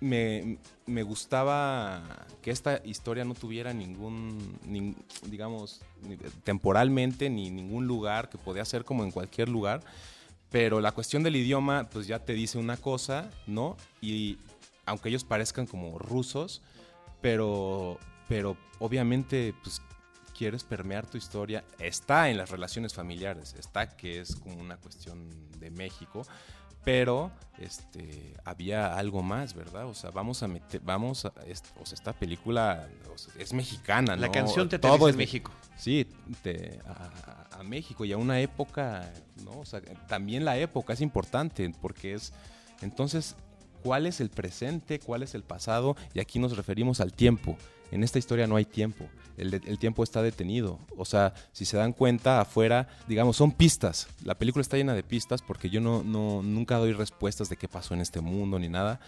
[0.00, 0.58] me,
[1.02, 2.02] gustaba
[2.42, 4.56] que esta historia no tuviera ningún,
[5.26, 5.80] digamos,
[6.44, 9.82] temporalmente ni ningún lugar, que podía ser como en cualquier lugar.
[10.50, 13.76] Pero la cuestión del idioma, pues ya te dice una cosa, ¿no?
[14.00, 14.38] Y
[14.90, 16.62] aunque ellos parezcan como rusos,
[17.20, 17.98] pero,
[18.28, 19.80] pero obviamente pues
[20.36, 25.28] quieres permear tu historia, está en las relaciones familiares, está que es como una cuestión
[25.58, 26.22] de México,
[26.82, 29.86] pero este había algo más, ¿verdad?
[29.86, 31.28] O sea, vamos a meter, vamos a,
[31.78, 32.88] o sea, esta película
[33.38, 34.22] es mexicana, ¿no?
[34.22, 35.52] La canción te todo es México.
[35.76, 36.06] Sí,
[36.86, 39.12] a, a, México y a una época,
[39.44, 39.60] ¿no?
[39.60, 42.32] O sea, también la época es importante porque es
[42.80, 43.36] entonces
[43.82, 47.56] cuál es el presente, cuál es el pasado, y aquí nos referimos al tiempo.
[47.90, 50.78] En esta historia no hay tiempo, el, tiempo está detenido.
[50.96, 54.08] O sea, si se dan cuenta, afuera, digamos, son pistas.
[54.24, 57.66] La película está llena de pistas porque yo no, no nunca doy respuestas de qué
[57.66, 59.00] pasó en este mundo ni nada,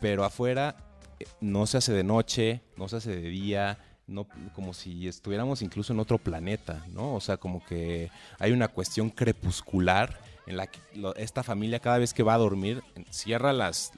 [0.00, 0.76] pero afuera
[1.18, 5.62] eh, no se hace de noche, no se hace de día, no, como si estuviéramos
[5.62, 7.14] incluso en otro planeta, ¿no?
[7.14, 10.80] O sea, como que hay una cuestión crepuscular en la que
[11.16, 13.92] esta familia cada vez que va a dormir cierra las,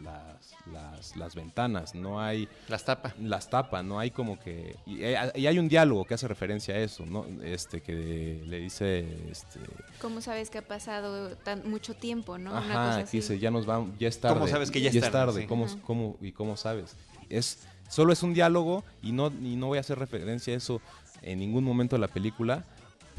[0.66, 2.46] las, las, ventanas, no hay...
[2.68, 3.14] Las tapa.
[3.18, 4.76] Las tapa, no hay como que...
[4.84, 7.24] Y, hay un diálogo que hace referencia a eso, ¿no?
[7.42, 9.06] Este, que le dice...
[9.30, 9.60] Este,
[10.00, 12.54] ¿Cómo sabes que ha pasado tan mucho tiempo, no?
[12.54, 14.34] Ajá, dice, ya nos vamos, ya es tarde.
[14.34, 15.46] ¿Cómo sabes que ya, es tarde?
[15.46, 16.96] ¿Cómo, cómo, ¿Y cómo sabes?
[17.30, 20.82] Es, solo es un diálogo y no, y no voy a hacer referencia a eso
[21.22, 22.64] en ningún momento de la película,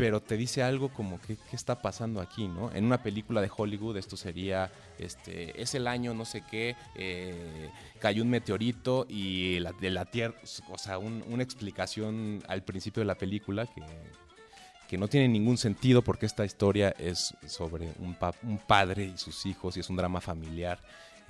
[0.04, 2.70] pero te dice algo como ¿qué, qué está pasando aquí, ¿no?
[2.74, 7.70] En una película de Hollywood esto sería, este, es el año no sé qué, eh,
[8.00, 10.36] cayó un meteorito y de la Tierra,
[10.70, 13.82] o sea, una explicación al principio de la película que,
[14.89, 19.78] que no tiene ningún sentido porque esta historia es sobre un padre y sus hijos
[19.78, 20.80] y es un drama familiar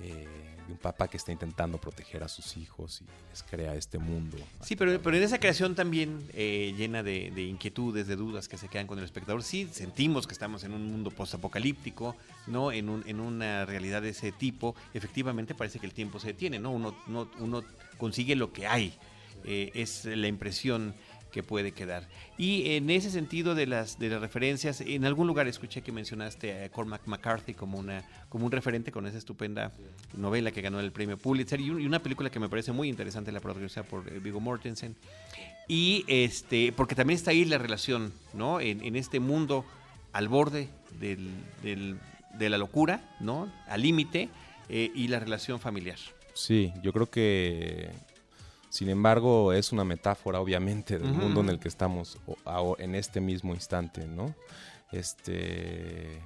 [0.00, 0.26] eh,
[0.66, 4.36] de un papá que está intentando proteger a sus hijos y les crea este mundo.
[4.62, 8.68] Sí, pero, pero en esa creación también eh, llena de, inquietudes, de dudas que se
[8.68, 9.42] quedan con el espectador.
[9.42, 12.72] Sí, sentimos que estamos en un mundo postapocalíptico, ¿no?
[12.72, 14.74] En, un, en una realidad de ese tipo.
[14.94, 16.70] Efectivamente parece que el tiempo se detiene, ¿no?
[16.70, 17.62] Uno, no, uno
[17.98, 18.94] consigue lo que hay.
[19.44, 20.94] Eh, es la impresión
[21.34, 22.06] que puede quedar.
[22.38, 26.62] Y en ese sentido de las, de las referencias, en algún lugar escuché que mencionaste
[26.62, 29.72] a Cormac McCarthy como, una, como un referente con esa estupenda
[30.16, 33.40] novela que ganó el premio Pulitzer y, una película que me parece muy interesante, la
[33.40, 34.94] protagonizada por eh, Viggo Mortensen.
[35.66, 38.60] Y este, porque también está ahí la relación, ¿no?
[38.60, 39.64] En, este mundo
[40.12, 40.68] al borde
[41.00, 41.32] del,
[41.64, 43.52] de la locura, ¿no?
[43.66, 44.28] Al límite
[44.68, 45.98] eh, y la relación familiar.
[46.34, 47.90] Sí, yo creo que
[48.74, 52.18] sin embargo, es una metáfora, obviamente, del mundo en el que estamos
[52.78, 54.34] en este mismo instante, ¿no?
[54.90, 56.20] Este.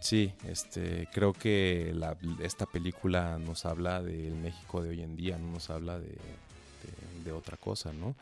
[0.00, 1.94] Sí, este, creo que
[2.40, 7.58] esta película nos habla del México de hoy en día, no nos habla de, otra
[7.58, 8.14] cosa, ¿no?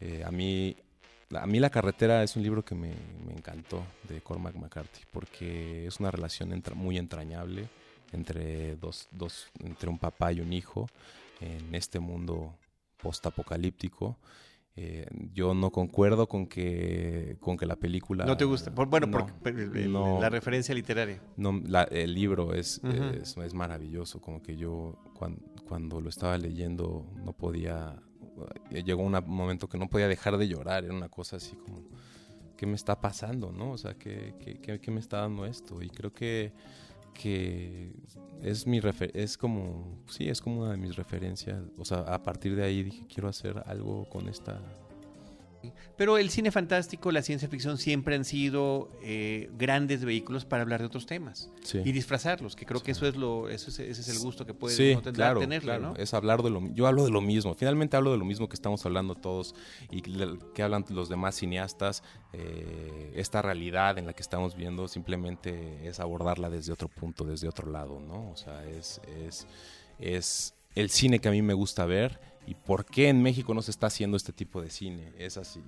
[0.00, 0.76] Eh, a mí
[1.34, 2.92] a mí La carretera es un libro que me,
[3.36, 7.68] encantó de Cormac McCarthy porque es una relación muy entrañable
[8.12, 10.88] entre dos, dos, entre un papá y un hijo
[11.40, 12.54] en este mundo
[13.02, 14.18] postapocalíptico.
[14.76, 18.24] Eh, yo no concuerdo con que, con que la película...
[18.24, 18.70] ¿No te gusta?
[18.70, 19.28] bueno,
[20.20, 21.20] la referencia literaria.
[21.36, 21.60] No,
[21.90, 24.96] el libro es, es, maravilloso, como que yo
[25.66, 28.00] cuando, lo estaba leyendo no podía...
[28.70, 31.84] Eh, llegó un momento que no podía dejar de llorar, era una cosa así como...
[32.56, 33.52] ¿Qué me está pasando?
[33.52, 33.72] ¿no?
[33.72, 35.82] O sea, ¿qué, qué, qué me está dando esto?
[35.82, 36.52] Y creo que
[37.14, 37.92] que
[38.42, 38.80] es mi
[39.14, 41.62] es como sí es como una de mis referencias.
[41.78, 44.60] O sea a partir de ahí dije quiero hacer algo con esta
[45.96, 50.80] pero el cine fantástico, la ciencia ficción siempre han sido eh, grandes vehículos para hablar
[50.80, 54.18] de otros temas y disfrazarlos, que creo que eso es lo, eso ese es el
[54.18, 55.40] gusto que puede sí, claro,
[55.80, 55.94] ¿no?
[55.96, 57.54] Es hablar de lo, yo hablo de lo mismo.
[57.54, 59.54] Finalmente hablo de lo mismo que estamos hablando todos
[59.90, 62.02] y que hablan los demás cineastas.
[62.32, 67.48] Eh, esta realidad en la que estamos viendo simplemente es abordarla desde otro punto, desde
[67.48, 68.30] otro lado, ¿no?
[68.30, 69.46] O sea, es, es,
[69.98, 73.62] es el cine que a mí me gusta ver y por qué en México no
[73.62, 75.12] se está haciendo este tipo de cine.
[75.18, 75.60] Es así.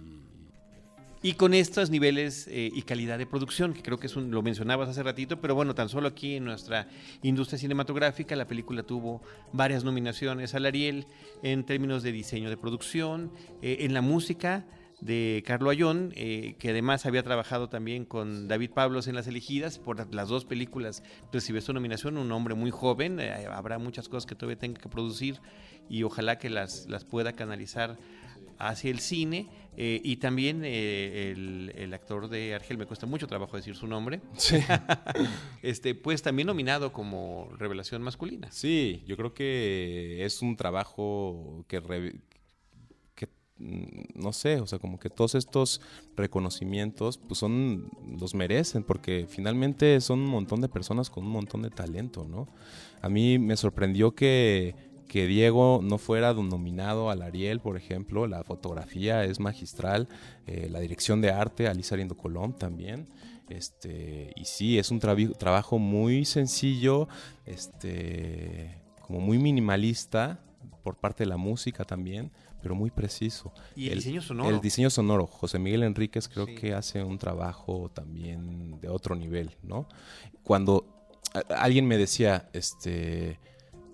[1.25, 4.43] Y con estos niveles eh, y calidad de producción, que creo que es un, lo
[4.43, 6.89] mencionabas hace ratito, pero bueno, tan solo aquí en nuestra
[7.23, 11.07] industria cinematográfica, la película tuvo varias nominaciones al Ariel
[11.45, 13.31] en términos de diseño de producción,
[13.63, 14.67] eh, en la música
[15.01, 19.79] de Carlo Ayón, eh, que además había trabajado también con David Pablos en Las Elegidas,
[19.79, 24.35] por las dos películas recibió su nominación, un hombre muy joven, habrá muchas cosas que
[24.35, 25.41] todavía tenga que producir
[25.93, 27.99] y ojalá que las, las pueda canalizar
[28.59, 29.51] hacia el cine.
[29.77, 31.33] Eh, y también eh,
[31.77, 34.57] el, actor de Argel, me cuesta mucho trabajo decir su nombre, sí.
[35.63, 38.51] este, pues también nominado como revelación masculina.
[38.51, 41.81] Sí, yo creo que es un trabajo que,
[43.15, 43.29] que
[43.59, 45.81] mm, no sé, o sea, como que todos estos
[46.17, 51.63] reconocimientos, pues son, los merecen, porque finalmente son un montón de personas con un montón
[51.63, 52.47] de talento, ¿no?
[53.01, 58.27] A mí me sorprendió que que Diego no fuera nominado al Ariel, por ejemplo.
[58.27, 60.09] La fotografía es magistral,
[60.47, 63.09] eh, la dirección de arte, Alisa Riendo Colón también.
[63.49, 67.09] Este, y sí, es un trabajo muy sencillo,
[67.45, 70.41] este, como muy minimalista
[70.83, 73.53] por parte de la música también, pero muy preciso.
[73.77, 74.49] ¿Y el, diseño sonoro?
[74.49, 75.27] El diseño sonoro.
[75.27, 79.87] José Miguel Enríquez creo que hace un trabajo también de otro nivel, ¿no?
[80.43, 81.11] Cuando
[81.51, 83.39] alguien me decía, este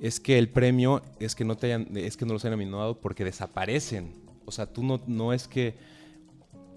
[0.01, 3.01] es que el premio es que no te hayan, es que no los hayan nominado
[3.01, 4.13] porque desaparecen.
[4.45, 5.75] O sea, tú no, no es que,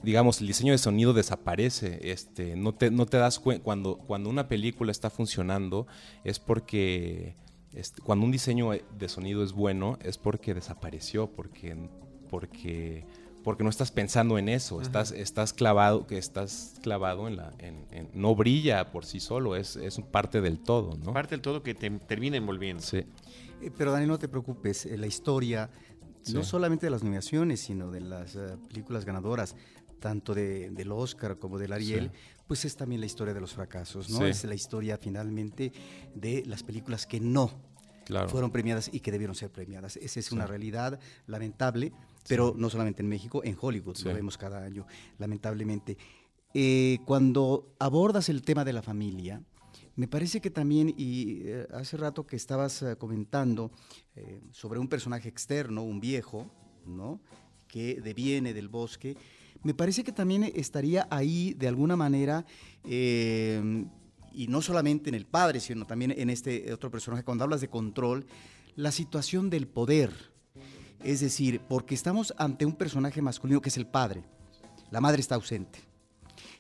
[0.04, 2.12] digamos, el diseño de sonido desaparece.
[2.12, 5.88] Este, no te, no te das cuenta, cuando, cuando una película está funcionando,
[6.24, 7.36] es porque,
[7.74, 11.78] este, cuando un diseño de sonido es bueno, es porque desapareció, porque,
[12.30, 13.06] porque
[13.44, 18.10] porque no estás pensando en eso, estás, estás clavado, que estás clavado en la, en,
[18.14, 21.14] no brilla por sí solo, es, es parte del todo, ¿no?
[21.14, 22.84] Parte del todo que te termina envolviendo.
[22.84, 22.98] Sí.
[23.62, 25.70] Eh, pero Dani, no te preocupes, eh, la historia,
[26.34, 29.56] no solamente de las nominaciones, sino de las eh, películas ganadoras,
[30.00, 32.12] tanto de, del Oscar como del Ariel,
[32.48, 34.26] pues es también la historia de los fracasos, ¿no?
[34.26, 35.72] Es la historia finalmente
[36.14, 37.52] de las películas que no
[38.28, 39.96] fueron premiadas y que debieron ser premiadas.
[39.98, 41.94] Esa es una realidad lamentable
[42.28, 44.86] pero no solamente en México, en Hollywood, lo vemos cada año,
[45.18, 45.98] lamentablemente.
[46.54, 49.42] Eh, cuando abordas el tema de la familia,
[49.96, 53.72] me parece que también, y eh, hace rato que estabas eh, comentando
[54.52, 56.52] sobre un personaje externo, un viejo,
[56.86, 57.22] ¿no?
[57.68, 59.16] que deviene del bosque,
[59.64, 62.46] me parece que también estaría ahí de alguna manera,
[62.84, 67.70] y no solamente en el padre, sino también en este otro personaje, cuando hablas de
[67.70, 68.26] control,
[68.76, 70.31] la situación del poder.
[71.04, 74.24] Es decir, porque estamos ante un personaje masculino que es el padre,
[74.92, 75.80] la madre está ausente.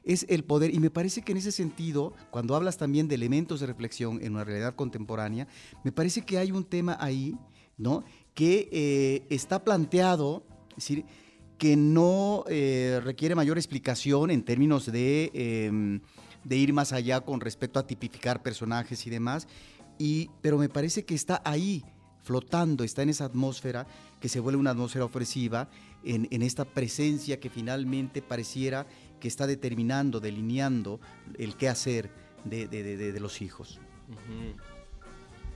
[0.03, 3.59] Es el poder, y me parece que en ese sentido, cuando hablas también de elementos
[3.59, 5.47] de reflexión en una realidad contemporánea,
[5.83, 7.35] me parece que hay un tema ahí,
[7.77, 8.03] ¿no?
[8.33, 11.05] Que eh, está planteado, es decir,
[11.59, 16.01] que no eh, requiere mayor explicación en términos de, em,
[16.43, 19.47] de, ir más allá con respecto a tipificar personajes y demás,
[19.99, 21.83] y, pero me parece que está ahí,
[22.23, 23.85] flotando, está en esa atmósfera
[24.21, 25.67] que se vuelve una atmósfera ofresiva,
[26.05, 28.87] en, en esta presencia que finalmente pareciera
[29.19, 31.01] que está determinando, delineando
[31.37, 32.09] el qué hacer
[32.45, 33.81] de, de, de, de los hijos.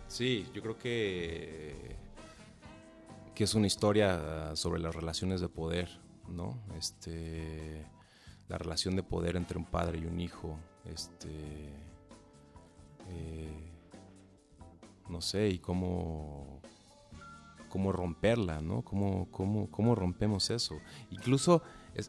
[0.09, 1.95] Sí, yo creo que
[3.33, 5.89] que es una historia sobre las relaciones de poder,
[6.29, 6.57] ¿no?
[6.77, 7.85] Este,
[8.47, 11.27] la relación de poder entre un padre y un hijo, este,
[13.09, 13.73] eh,
[15.09, 16.61] no sé, y cómo,
[17.75, 18.83] cómo romperla, ¿no?
[18.83, 20.79] Cómo, cómo, cómo rompemos eso.
[21.11, 21.61] Incluso
[21.93, 22.03] eh,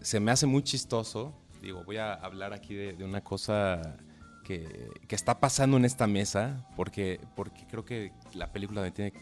[0.00, 1.32] se me hace muy chistoso,
[1.62, 3.98] digo, voy a hablar aquí de, una cosa
[4.42, 9.12] que, que, está pasando en esta mesa, porque, porque creo que la película me tiene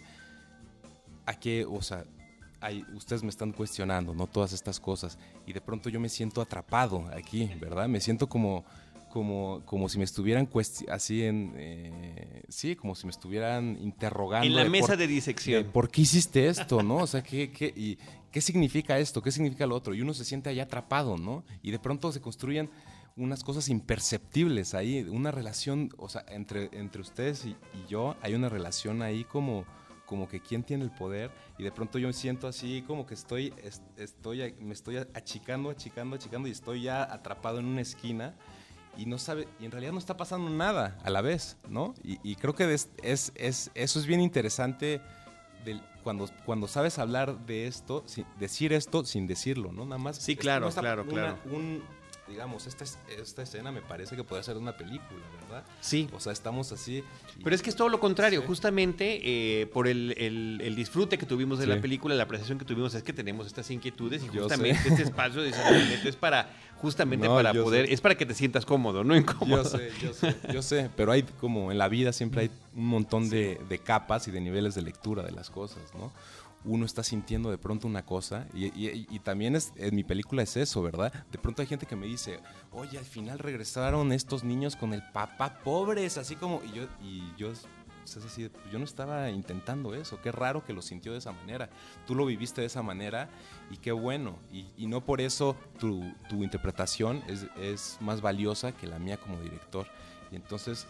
[1.26, 2.02] a qué, o sea,
[2.94, 4.26] ustedes me están cuestionando, ¿no?
[4.26, 5.18] Todas estas cosas.
[5.46, 7.88] Y de pronto yo me siento atrapado aquí, ¿verdad?
[7.88, 8.64] Me siento como,
[9.09, 10.48] como, como si me estuvieran
[10.88, 11.54] así en...
[11.56, 14.46] Eh, sí, como si me estuvieran interrogando.
[14.46, 15.64] En la de mesa por, de disección.
[15.64, 16.96] De ¿Por qué hiciste esto, no?
[16.96, 17.98] O sea, ¿qué, qué, y,
[18.30, 19.22] ¿qué significa esto?
[19.22, 19.94] ¿Qué significa lo otro?
[19.94, 21.44] Y uno se siente ahí atrapado, ¿no?
[21.62, 22.70] Y de pronto se construyen
[23.16, 28.34] unas cosas imperceptibles ahí, una relación, o sea, entre, entre ustedes y, y yo hay
[28.34, 29.66] una relación ahí como
[30.09, 33.12] como que quién tiene el poder y de pronto yo me siento así como que
[33.12, 33.52] estoy,
[33.98, 38.34] estoy, me estoy achicando, achicando, achicando y estoy ya atrapado en una esquina
[38.99, 41.94] y no sabe, y en realidad no está pasando nada a la vez, ¿no?
[42.03, 45.01] Y, y creo que es, es, es, eso es bien interesante
[45.64, 49.84] del, cuando, cuando sabes hablar de esto, sin, decir esto sin decirlo, ¿no?
[49.84, 50.16] Nada más.
[50.16, 51.38] Sí, claro, no claro, una, claro.
[51.44, 51.82] Un,
[52.29, 55.64] digamos, esta, esta escena me parece que puede ser una película, ¿verdad?
[55.81, 56.09] Sí.
[56.12, 57.05] O sea, estamos así.
[57.39, 57.43] Y...
[57.43, 58.47] Pero es que es todo lo contrario, sí.
[58.47, 61.70] justamente eh, por el, el, el, disfrute que tuvimos de sí.
[61.70, 65.43] la película, la apreciación que tuvimos es que tenemos estas inquietudes y justamente este espacio
[65.43, 65.51] de
[66.05, 67.95] es para justamente no, para poder, sé.
[67.95, 69.64] es para que te sientas cómodo, no incómodo.
[69.64, 72.87] Yo sé, yo sé, yo sé, pero hay como en la vida siempre hay un
[72.87, 73.31] montón sí.
[73.31, 76.12] de, de capas y de niveles de lectura de las cosas, ¿no?
[76.64, 80.42] Uno está sintiendo de pronto una cosa y, y, y, también es, en mi película
[80.42, 81.12] es eso, ¿verdad?
[81.30, 82.40] De pronto hay gente que me dice,
[82.72, 87.22] oye, al final regresaron estos niños con el papá pobres, así como, y yo, y
[87.36, 87.66] yo es
[88.16, 91.68] así, yo no estaba intentando eso, qué raro que lo sintió de esa manera,
[92.06, 93.28] tú lo viviste de esa manera
[93.70, 98.72] y qué bueno, y, y no por eso tu, tu interpretación es, es más valiosa
[98.72, 99.86] que la mía como director.
[100.30, 100.86] Y entonces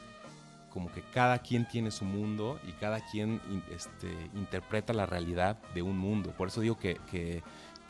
[0.78, 3.40] como que cada quien tiene su mundo y cada quien
[3.74, 6.32] este, interpreta la realidad de un mundo.
[6.38, 7.42] Por eso digo que, que,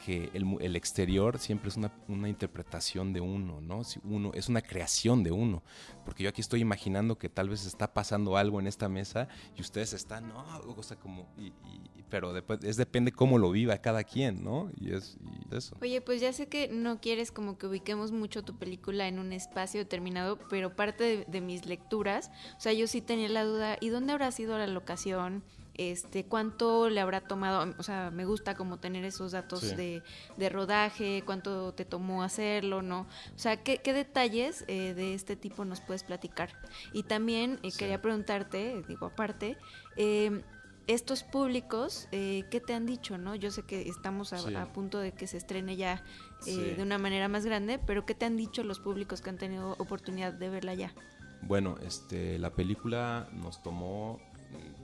[0.04, 3.84] que el, el, exterior siempre es una, una, interpretación de uno, ¿no?
[3.84, 5.62] Si uno, es una creación de uno.
[6.04, 9.60] Porque yo aquí estoy imaginando que tal vez está pasando algo en esta mesa y
[9.60, 10.44] ustedes están, no,
[10.76, 14.70] o sea, como, y, y, pero después es depende cómo lo viva cada quien, ¿no?
[14.76, 15.76] Y es y eso.
[15.82, 19.32] Oye, pues ya sé que no quieres como que ubiquemos mucho tu película en un
[19.32, 23.76] espacio determinado, pero parte de, de mis lecturas, o sea, yo sí tenía la duda,
[23.80, 25.42] ¿y dónde habrá sido la locación?
[25.78, 29.74] Este cuánto le habrá tomado, o sea, me gusta como tener esos datos sí.
[29.74, 30.02] de,
[30.36, 33.02] de, rodaje, cuánto te tomó hacerlo, ¿no?
[33.34, 36.50] O sea, ¿qué, qué detalles eh, de este tipo nos puedes platicar?
[36.92, 37.78] Y también eh, sí.
[37.78, 39.56] quería preguntarte, digo aparte,
[39.96, 40.42] eh,
[40.88, 43.34] estos públicos, eh, ¿qué te han dicho, no?
[43.34, 44.54] Yo sé que estamos a, sí.
[44.54, 46.02] a punto de que se estrene ya
[46.46, 49.36] eh, de una manera más grande, pero ¿qué te han dicho los públicos que han
[49.36, 50.94] tenido oportunidad de verla ya?
[51.42, 54.18] Bueno, este, la película nos tomó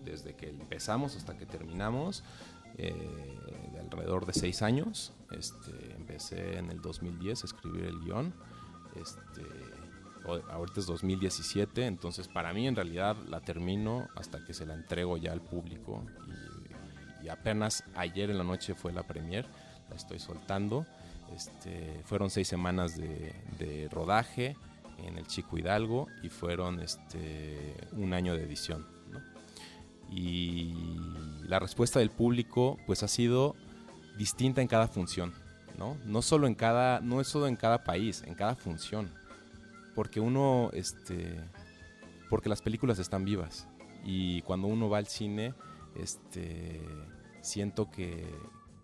[0.05, 2.23] desde que empezamos hasta que terminamos,
[2.77, 2.93] eh,
[3.73, 5.13] de alrededor de seis años.
[5.31, 8.35] Este, empecé en el 2010 a escribir el guion.
[8.97, 9.43] Este,
[10.51, 15.17] ahorita es 2017, entonces para mí en realidad la termino hasta que se la entrego
[15.17, 16.05] ya al público.
[17.23, 19.47] Y, y apenas ayer en la noche fue la premier,
[19.89, 20.87] la estoy soltando.
[21.35, 24.57] Este, fueron seis semanas de, de rodaje
[24.99, 28.94] en el Chico Hidalgo y fueron este, un año de edición
[30.11, 30.75] y
[31.49, 33.55] la respuesta del público pues ha sido
[34.17, 35.33] distinta en cada función,
[35.79, 35.97] ¿no?
[36.05, 39.11] No solo en cada, no es solo en cada país, en cada función.
[39.95, 41.37] Porque uno, este,
[42.31, 43.69] porque las películas están vivas
[44.05, 45.55] y cuando uno va al cine,
[45.97, 46.81] este,
[47.41, 48.27] siento que,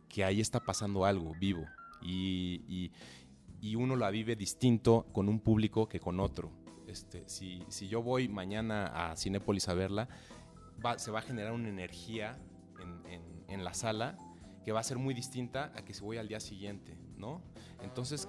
[0.08, 1.64] que ahí está pasando algo vivo
[2.02, 2.92] Y, y-
[3.62, 6.50] y uno la vive distinto con un público que con otro.
[6.86, 10.08] Este, si, si yo voy mañana a Cinépolis a verla,
[10.84, 12.38] va- se va a generar una energía
[12.80, 14.18] en, en- en la sala
[14.64, 17.42] que va a ser muy distinta a que si voy al día siguiente, ¿no?
[17.82, 18.28] Entonces,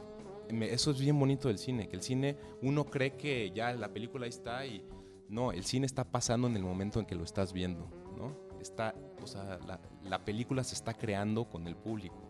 [0.52, 3.90] me- eso es bien bonito del cine, que el cine, uno cree que ya la
[3.90, 4.84] película ahí está y
[5.30, 8.36] no, el cine está pasando en el momento en que lo estás viendo, ¿no?
[8.60, 8.94] Está,
[9.24, 12.28] o sea, la, la película se está creando con el público.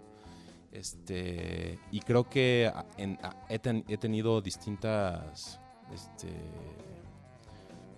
[0.72, 3.18] Este, y creo que en-
[3.50, 5.60] he, ten- he tenido distintas,
[5.94, 6.30] este,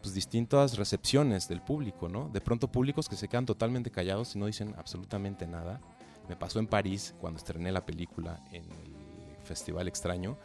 [0.04, 2.28] pues distintas recepciones del público, ¿no?
[2.28, 5.80] De pronto públicos que se quedan totalmente callados y no dicen absolutamente nada.
[6.28, 10.38] Me pasó en París cuando estrené la película en el Festival Extraño,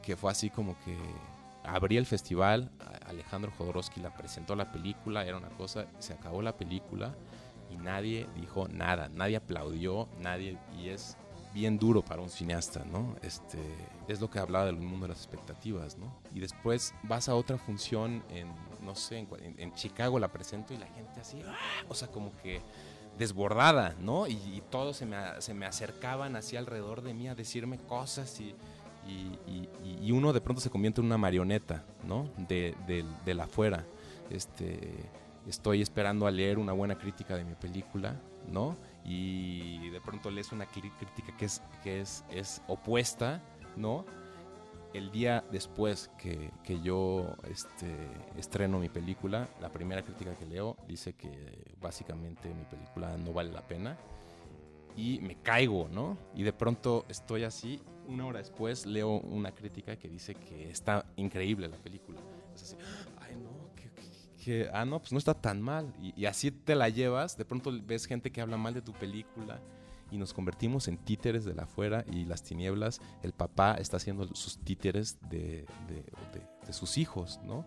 [0.00, 0.96] que fue así como que
[1.64, 2.70] abrí el festival,
[3.06, 7.14] Alejandro Jodorowsky la presentó la película, era una cosa, se acabó la película
[7.70, 11.18] y nadie dijo nada, nadie aplaudió, nadie, y es
[11.52, 13.14] bien duro para un cineasta, ¿no?
[13.22, 13.58] Este,
[14.08, 16.14] es lo que hablaba del mundo de las expectativas, ¿no?
[16.34, 18.48] Y después vas a otra función en,
[18.82, 19.28] no sé, en,
[19.58, 21.54] en- Chicago la presento y la gente así, ¡ah!
[21.88, 22.60] o sea, como que
[23.18, 24.26] desbordada, ¿no?
[24.26, 28.40] Y, y todos se me, se me acercaban así alrededor de mí a decirme cosas
[28.40, 28.54] y,
[29.06, 29.38] y-
[29.84, 32.28] y- y uno de pronto se convierte en una marioneta, ¿no?
[32.48, 33.84] De, de, de la afuera.
[34.30, 34.78] Este,
[35.46, 38.16] estoy esperando a leer una buena crítica de mi película,
[38.50, 38.76] ¿no?
[39.04, 43.42] Y de pronto lees una crítica que es, que es, es opuesta,
[43.76, 44.04] ¿no?
[44.94, 47.96] El día después que, que yo este,
[48.36, 53.50] estreno mi película, la primera crítica que leo dice que básicamente mi película no vale
[53.50, 53.96] la pena
[54.96, 56.18] y me caigo, ¿no?
[56.34, 61.06] Y de pronto estoy así, una hora después leo una crítica que dice que está
[61.16, 62.20] increíble la película.
[62.54, 62.76] Es así,
[64.44, 65.92] que- ah no, pues no está tan mal.
[66.00, 69.60] Y, así te la llevas, de pronto ves gente que habla mal de tu película
[70.10, 74.26] y nos convertimos en títeres de la afuera y las tinieblas, el papá está haciendo
[74.34, 77.64] sus títeres de, de- sus hijos, ¿no?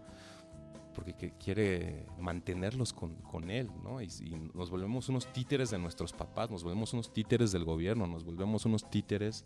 [0.96, 4.02] porque que- quiere mantenerlos con, con él, ¿no?
[4.02, 8.08] Y, y nos volvemos unos títeres de nuestros papás, nos volvemos unos títeres del gobierno,
[8.08, 9.44] nos volvemos unos títeres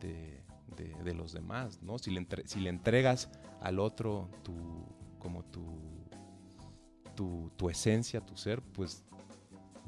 [0.00, 1.98] de los demás, ¿no?
[1.98, 3.28] Si le, entre- si le entregas
[3.60, 4.54] al otro tu,
[5.18, 5.64] como tu,
[7.14, 9.04] tu, tu esencia, tu ser, pues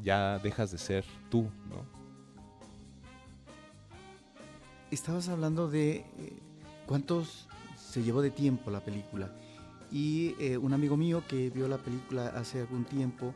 [0.03, 1.85] ya dejas de ser tú, ¿no?
[4.91, 6.05] Estabas hablando de eh,
[6.87, 9.33] cuántos se llevó de tiempo la película.
[9.91, 13.35] Y eh, un amigo mío que vio la película hace algún tiempo,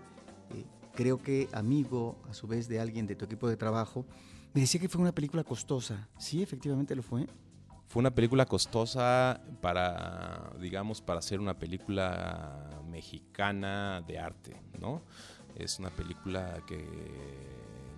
[0.54, 0.64] eh,
[0.94, 4.04] creo que amigo a su vez de alguien de tu equipo de trabajo,
[4.54, 6.08] me decía que fue una película costosa.
[6.18, 7.26] Sí, efectivamente lo fue.
[7.88, 15.02] Fue una película costosa para, digamos, para hacer una película mexicana de arte, ¿no?
[15.56, 16.84] Es una película que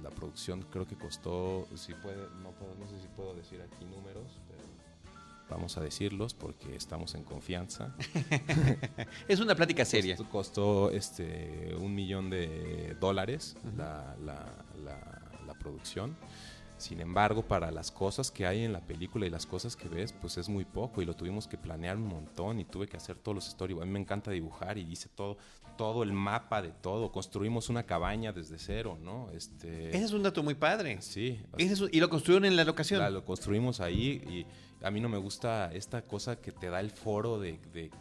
[0.03, 3.84] la producción creo que costó, si puede, no, puedo- no sé si puedo decir aquí
[3.84, 4.62] números, pero
[5.51, 7.93] vamos a decirlos porque estamos en confianza.
[9.28, 10.16] Es una plática seria.
[10.16, 16.16] Costó, costó, este, un millón de dólares la, la- la- la producción.
[16.81, 20.12] Sin embargo, para las cosas que hay en la película y las cosas que ves,
[20.12, 23.16] pues es muy poco y lo tuvimos que planear un montón y tuve que hacer
[23.16, 23.83] todos los storyboards.
[23.85, 25.37] A mí me encanta dibujar y hice todo,
[25.76, 27.12] todo el mapa de todo.
[27.12, 29.31] Construimos una cabaña desde cero, ¿no?
[29.33, 31.01] Este, Ese es un dato muy padre.
[31.03, 31.41] sí.
[31.59, 33.01] Ese es un- y lo construyeron en la locación.
[33.01, 34.47] La- lo construimos ahí y
[34.83, 37.59] a mí no me gusta esta cosa que te da el foro de,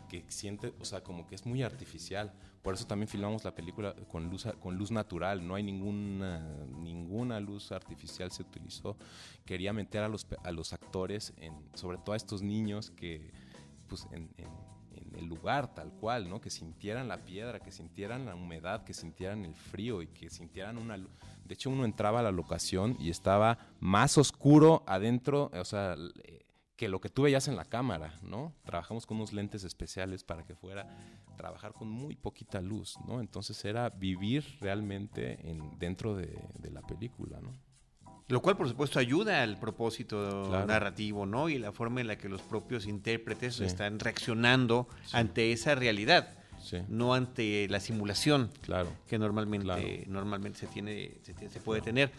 [0.09, 2.34] que siente, o sea, como que es muy artificial.
[2.61, 7.39] Por eso también filmamos la película con luz, con luz natural, no hay ninguna, ninguna
[7.39, 8.97] luz artificial se utilizó.
[9.45, 13.32] Quería meter a los, a los actores, en, sobre todo a estos niños que,
[13.88, 14.69] pues, en, en-
[15.17, 16.39] el lugar tal cual, ¿no?
[16.39, 20.77] Que sintieran la piedra, que sintieran la humedad, que sintieran el frío y que sintieran
[20.77, 21.11] una luz.
[21.45, 25.95] De hecho, uno entraba a la locación y estaba más oscuro adentro, o sea,
[26.80, 28.53] que lo que tú veías en la cámara, ¿no?
[28.63, 30.88] Trabajamos con unos lentes especiales para que fuera
[31.36, 33.19] trabajar con muy poquita luz, ¿no?
[33.19, 37.51] Entonces era vivir realmente en, dentro de, de la película, ¿no?
[38.30, 40.67] Lo cual, por supuesto, ayuda al propósito Claro.
[40.67, 41.49] narrativo, ¿no?
[41.49, 43.65] Y la forma en la que los propios intérpretes Sí.
[43.65, 48.89] están reaccionando ante esa realidad, Sí, no ante la simulación claro.
[49.07, 49.84] que normalmente, Claro.
[50.07, 52.11] normalmente se, tiene, se, tiene- se puede tener.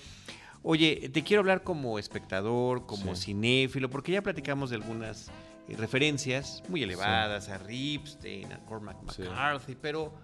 [0.62, 3.26] Oye, te quiero hablar como espectador, como Sí.
[3.26, 5.28] cinéfilo, porque ya platicamos de algunas
[5.68, 9.22] eh, referencias muy elevadas a Ripstein, a Cormac Sí.
[9.22, 10.18] McCarthy, pero ¿qué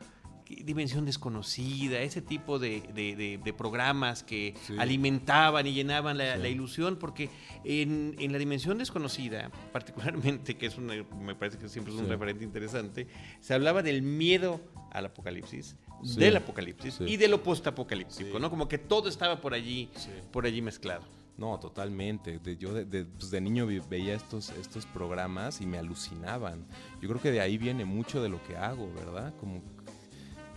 [0.49, 4.75] Dimensión desconocida, ese tipo de, de- de- de programas que Sí.
[4.79, 6.43] alimentaban y llenaban la, Sí.
[6.43, 7.31] la ilusión, porque
[7.65, 12.07] en, en la dimensión desconocida, particularmente, que es una, me parece que siempre es un
[12.07, 12.11] Sí.
[12.13, 13.09] referente interesante,
[13.41, 14.61] se hablaba del miedo
[14.93, 15.77] al apocalipsis,
[16.17, 18.39] del apocalipsis y de lo postapocalíptico.
[18.39, 18.49] ¿no?
[18.51, 19.91] Como que todo estaba por allí,
[20.33, 21.03] por allí mezclado.
[21.37, 22.39] No, totalmente.
[22.39, 26.65] De, yo de, de, pues de niño veía estos, estos programas y me alucinaban.
[27.03, 29.35] Yo creo que de ahí viene mucho de lo que hago, ¿verdad?
[29.39, 29.61] Como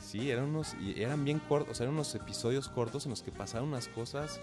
[0.10, 3.22] sí, eran unos y eran bien cortos, o sea, eran unos episodios cortos en los
[3.22, 4.40] que pasaron unas cosas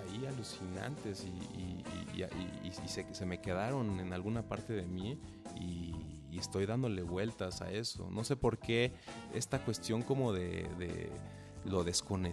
[0.00, 1.84] ahí alucinantes y, y-
[2.14, 5.18] y- y- y- y se, se me quedaron en alguna parte de mí
[5.60, 5.94] y,
[6.38, 8.08] estoy dándole vueltas a eso.
[8.10, 8.92] No sé por qué
[9.32, 11.08] esta cuestión como de, de
[11.64, 12.32] lo descone-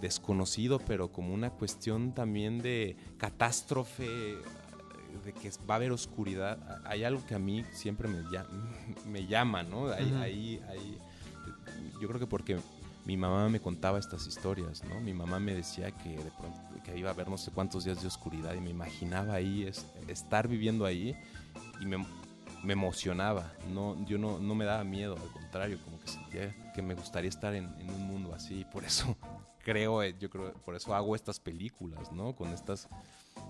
[0.00, 4.36] desconocido, pero como una cuestión también de catástrofe,
[5.24, 6.80] de que va a haber oscuridad.
[6.86, 8.46] Hay algo que a mí siempre me, lla-
[9.06, 9.88] me llama, ¿no?
[9.88, 10.16] Ahí, Ujú.
[10.22, 10.98] ahí- ahí-
[12.00, 12.58] yo creo que porque
[13.04, 15.00] mi mamá me contaba estas historias, ¿no?
[15.00, 18.00] Mi mamá me decía que de pronto que iba a haber no sé cuántos días
[18.00, 21.14] de oscuridad y me imaginaba ahí es- estar viviendo ahí
[21.80, 21.98] y me,
[22.64, 23.52] me emocionaba.
[23.72, 27.28] No, yo no, no me daba miedo, al contrario, como que sentía que me gustaría
[27.28, 28.64] estar en, en un mundo así.
[28.72, 29.16] Por eso
[29.64, 32.34] creo, eh, yo creo, por eso hago estas películas, ¿no?
[32.34, 32.88] Con estas,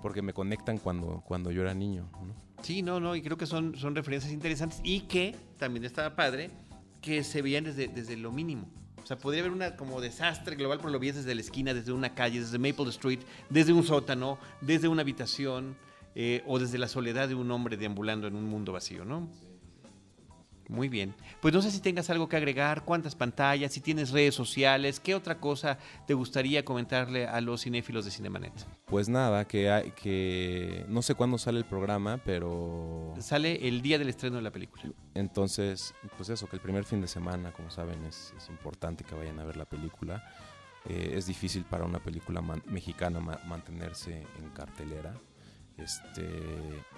[0.02, 2.34] porque me conectan cuando, cuando yo era niño, ¿no?
[2.62, 6.50] Sí, no, no, y creo que son, son referencias interesantes y que también estaba padre
[7.00, 8.68] que se veían desde, desde lo mínimo.
[9.02, 11.92] O sea, podría haber una como desastre global, pero lo veías desde la esquina, desde
[11.92, 15.76] una calle, desde Maple Street, desde un sótano, desde una habitación
[16.14, 19.28] eh, o desde la soledad de un hombre deambulando en un mundo vacío, ¿no?
[20.70, 21.14] Muy bien.
[21.40, 25.14] Pues no sé si tengas algo que agregar, cuántas pantallas, si tienes redes sociales, qué
[25.16, 28.52] otra cosa te gustaría comentarle a los cinéfilos de Cinemanet.
[28.86, 33.98] Pues nada, que, hay, que no sé cuándo sale el programa, pero Sale el día
[33.98, 34.84] del estreno de la película.
[35.14, 39.14] entonces, pues eso, que el primer fin de semana, como saben, es, es importante que
[39.14, 40.22] vayan a ver la película.
[40.88, 45.12] Eh, es difícil para una película man- mexicana ma- mantenerse en cartelera.
[45.82, 46.28] Este,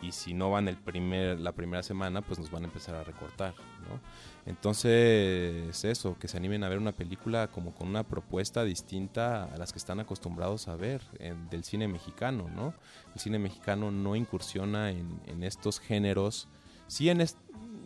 [0.03, 3.05] y si no van el primer, la primera semana, pues nos van a empezar a
[3.05, 3.55] recortar,
[3.89, 4.01] ¿no?
[4.45, 9.57] Entonces, eso, que se animen a ver una película como con una propuesta distinta a
[9.57, 11.01] las que están acostumbrados a ver
[11.51, 12.75] del cine mexicano, ¿no?
[13.15, 16.49] El cine mexicano no incursiona en, en estos géneros,
[16.89, 17.39] sí en est-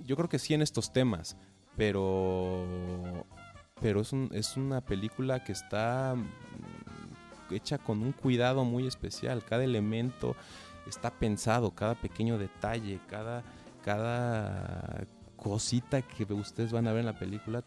[0.06, 1.36] yo creo que sí en estos temas,
[1.76, 3.26] pero
[3.80, 9.44] pero es, un- es una película que está mm, hecha con un cuidado muy especial.
[9.44, 10.34] Cada elemento
[10.86, 13.42] está pensado, cada pequeño detalle, cada,
[13.84, 15.06] cada
[15.36, 17.62] cosita que ustedes van a ver en la película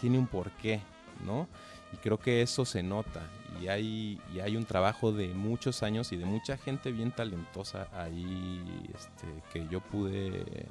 [0.00, 0.80] tiene un porqué,
[1.26, 1.48] ¿no?
[1.92, 3.22] Y creo que eso se nota.
[3.60, 7.88] Y hay, y hay un trabajo de muchos años y de mucha gente bien talentosa
[7.92, 8.62] ahí
[8.94, 10.66] este, que yo pude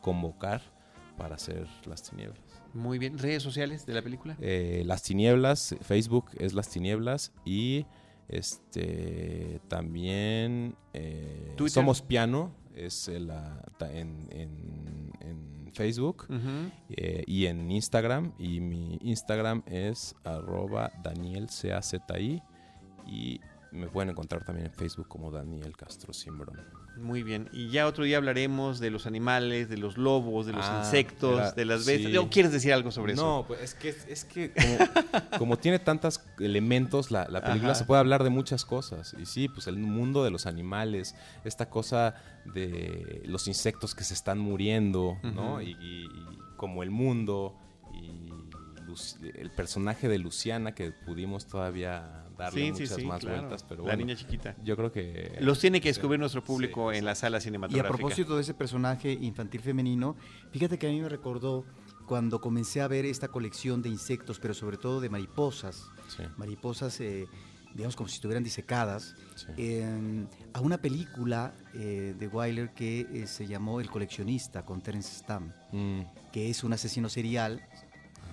[0.00, 0.60] convocar
[1.16, 2.40] para hacer las tinieblas.
[2.74, 3.18] Muy bien.
[3.18, 4.36] ¿Redes sociales de la película?
[4.40, 7.86] Eh, Las Tinieblas, Facebook es Las Tinieblas y
[8.32, 11.52] este también eh.
[11.74, 16.26] Somos Piano es ah, en, en- en Facebook
[16.90, 20.90] eh, y en Instagram y mi Instagram es arroba
[23.06, 23.40] y
[23.72, 26.60] me pueden encontrar también en Facebook como Daniel Castro Simbrón.
[26.98, 27.48] Muy bien.
[27.52, 31.54] Y ya otro día hablaremos de los animales, de los lobos, de los Ah, insectos,
[31.54, 32.12] de las bestias.
[32.12, 32.18] sí.
[32.18, 33.24] ¿O ¿Quieres decir algo sobre eso?
[33.24, 34.76] No, pues es que, es que como,
[35.38, 37.78] como tiene tantos elementos la, la película, Ajá.
[37.78, 39.16] se puede hablar de muchas cosas.
[39.18, 41.14] Y sí, pues el mundo de los animales,
[41.44, 42.14] esta cosa
[42.54, 45.62] de los insectos que se están muriendo, ¿no?
[45.62, 47.58] Y, y- y como el mundo,
[47.94, 48.10] y
[49.38, 53.38] el personaje de Luciana, que pudimos todavía darle Sí, sí, muchas sí, más claro.
[53.38, 54.56] vueltas, pero la bueno, niña chiquita.
[54.64, 55.36] yo creo que...
[55.40, 57.96] Los tiene que descubrir nuestro público sí, en la sala Y a cinematográfica.
[57.96, 60.16] propósito de ese personaje infantil femenino,
[60.50, 61.64] fíjate que a mí me recordó
[62.06, 65.86] cuando comencé a ver esta colección de insectos, pero sobre todo de mariposas,
[66.16, 67.26] sí, mariposas, eh,
[67.74, 69.46] digamos como si estuvieran disecadas, sí.
[69.56, 75.10] eh, a una película eh, de Wyler que eh, se llamó El coleccionista con Terence
[75.16, 77.62] Stamp, Mm, que es un asesino serial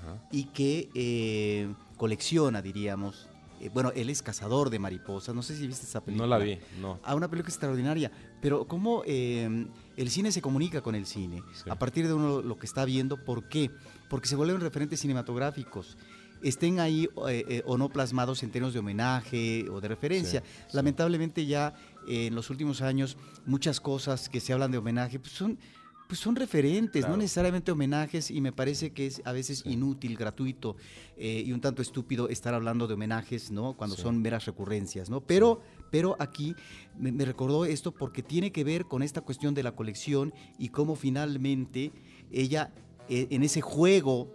[0.02, 0.22] ajá.
[0.32, 3.29] y que eh, colecciona, diríamos.
[3.60, 5.34] Eh, bueno, él es cazador de mariposas.
[5.36, 6.28] No sé si viste esa película.
[6.28, 7.00] No la vi, no.
[7.04, 8.12] a una película extraordinaria.
[8.42, 11.70] Pero cómo eh, el cine se comunica con el cine, Sí.
[11.70, 13.70] a partir de uno lo que está viendo, ¿por qué?
[14.10, 15.98] Porque se vuelven referentes cinematográficos.
[16.42, 20.40] Estén ahí eh, eh, o no plasmados en términos de homenaje o de referencia.
[20.40, 20.76] Sí, sí.
[20.78, 21.74] Lamentablemente ya
[22.08, 25.60] en los últimos años muchas cosas que se hablan de homenaje pues son,
[26.10, 27.14] pues son referentes, Claro.
[27.18, 29.74] no necesariamente homenajes y me parece que es a veces Sí.
[29.74, 30.76] inútil, gratuito
[31.16, 33.78] eh, y un tanto estúpido estar hablando de homenajes, ¿no?
[33.78, 34.02] Cuando Sí.
[34.02, 35.22] son meras recurrencias, ¿no?
[35.22, 36.56] Pero, pero aquí
[36.98, 40.70] me, me recordó esto porque tiene que ver con esta cuestión de la colección y
[40.70, 41.92] cómo finalmente
[42.32, 42.74] ella
[43.08, 44.34] eh, en ese juego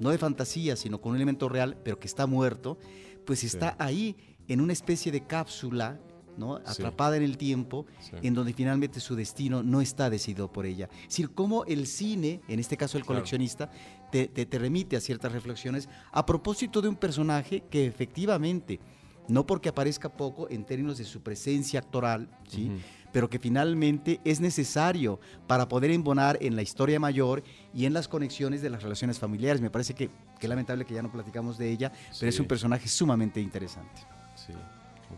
[0.00, 2.78] no de fantasía, sino con un elemento real, pero que está muerto,
[3.26, 4.16] pues está ahí
[4.48, 6.00] en una especie de cápsula,
[6.36, 6.58] ¿no?
[6.58, 6.62] Sí.
[6.66, 8.12] Atrapada en el tiempo, sí.
[8.22, 10.88] en donde finalmente su destino no está decidido por ella.
[11.02, 13.20] Es decir, cómo el cine, en este caso el Claro.
[13.20, 13.70] coleccionista,
[14.12, 18.80] te, te- te remite a ciertas reflexiones a propósito de un personaje que efectivamente
[19.28, 22.70] no porque aparezca poco en términos de su presencia actoral, ¿sí?
[23.12, 25.18] pero que finalmente es necesario
[25.48, 27.42] para poder embonar en la historia mayor
[27.74, 29.60] y en las conexiones de las relaciones familiares.
[29.60, 32.86] Me parece que, que lamentable que ya no platicamos de ella, pero es un personaje
[32.88, 34.02] sumamente interesante.
[34.36, 34.52] Sí.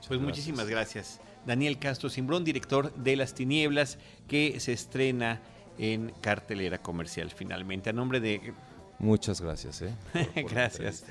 [0.07, 1.21] Pues muchísimas gracias.
[1.47, 5.41] Daniel Castro Simbrón, director de Las Tinieblas, que se estrena
[5.79, 7.91] en cartelera comercial finalmente.
[7.91, 8.53] A nombre de...
[8.99, 9.83] Muchas gracias.
[9.83, 9.95] ¿eh?
[10.51, 11.05] gracias.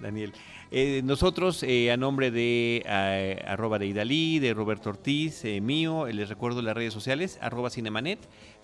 [0.00, 0.32] Daniel.
[0.70, 6.28] Eh, nosotros, eh, a nombre de eh, arroba de Idalí, de Roberto Ortiz, mío, les
[6.28, 8.18] recuerdo las redes sociales, arroba Cinemanet,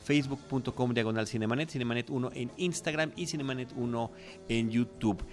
[0.04, 4.10] facebook.com diagonal Cinemanet, Cinemanet 1 en Instagram y Cinemanet 1
[4.48, 5.24] en YouTube.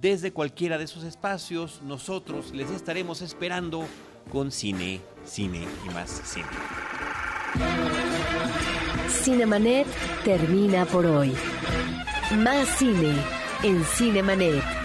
[0.00, 3.84] Desde cualquiera de esos espacios, nosotros les estaremos esperando
[4.30, 6.46] con cine, cine y más cine.
[9.08, 9.86] Cinemanet
[10.24, 11.32] termina por hoy.
[12.38, 13.14] Más cine
[13.62, 14.81] en Cinemanet.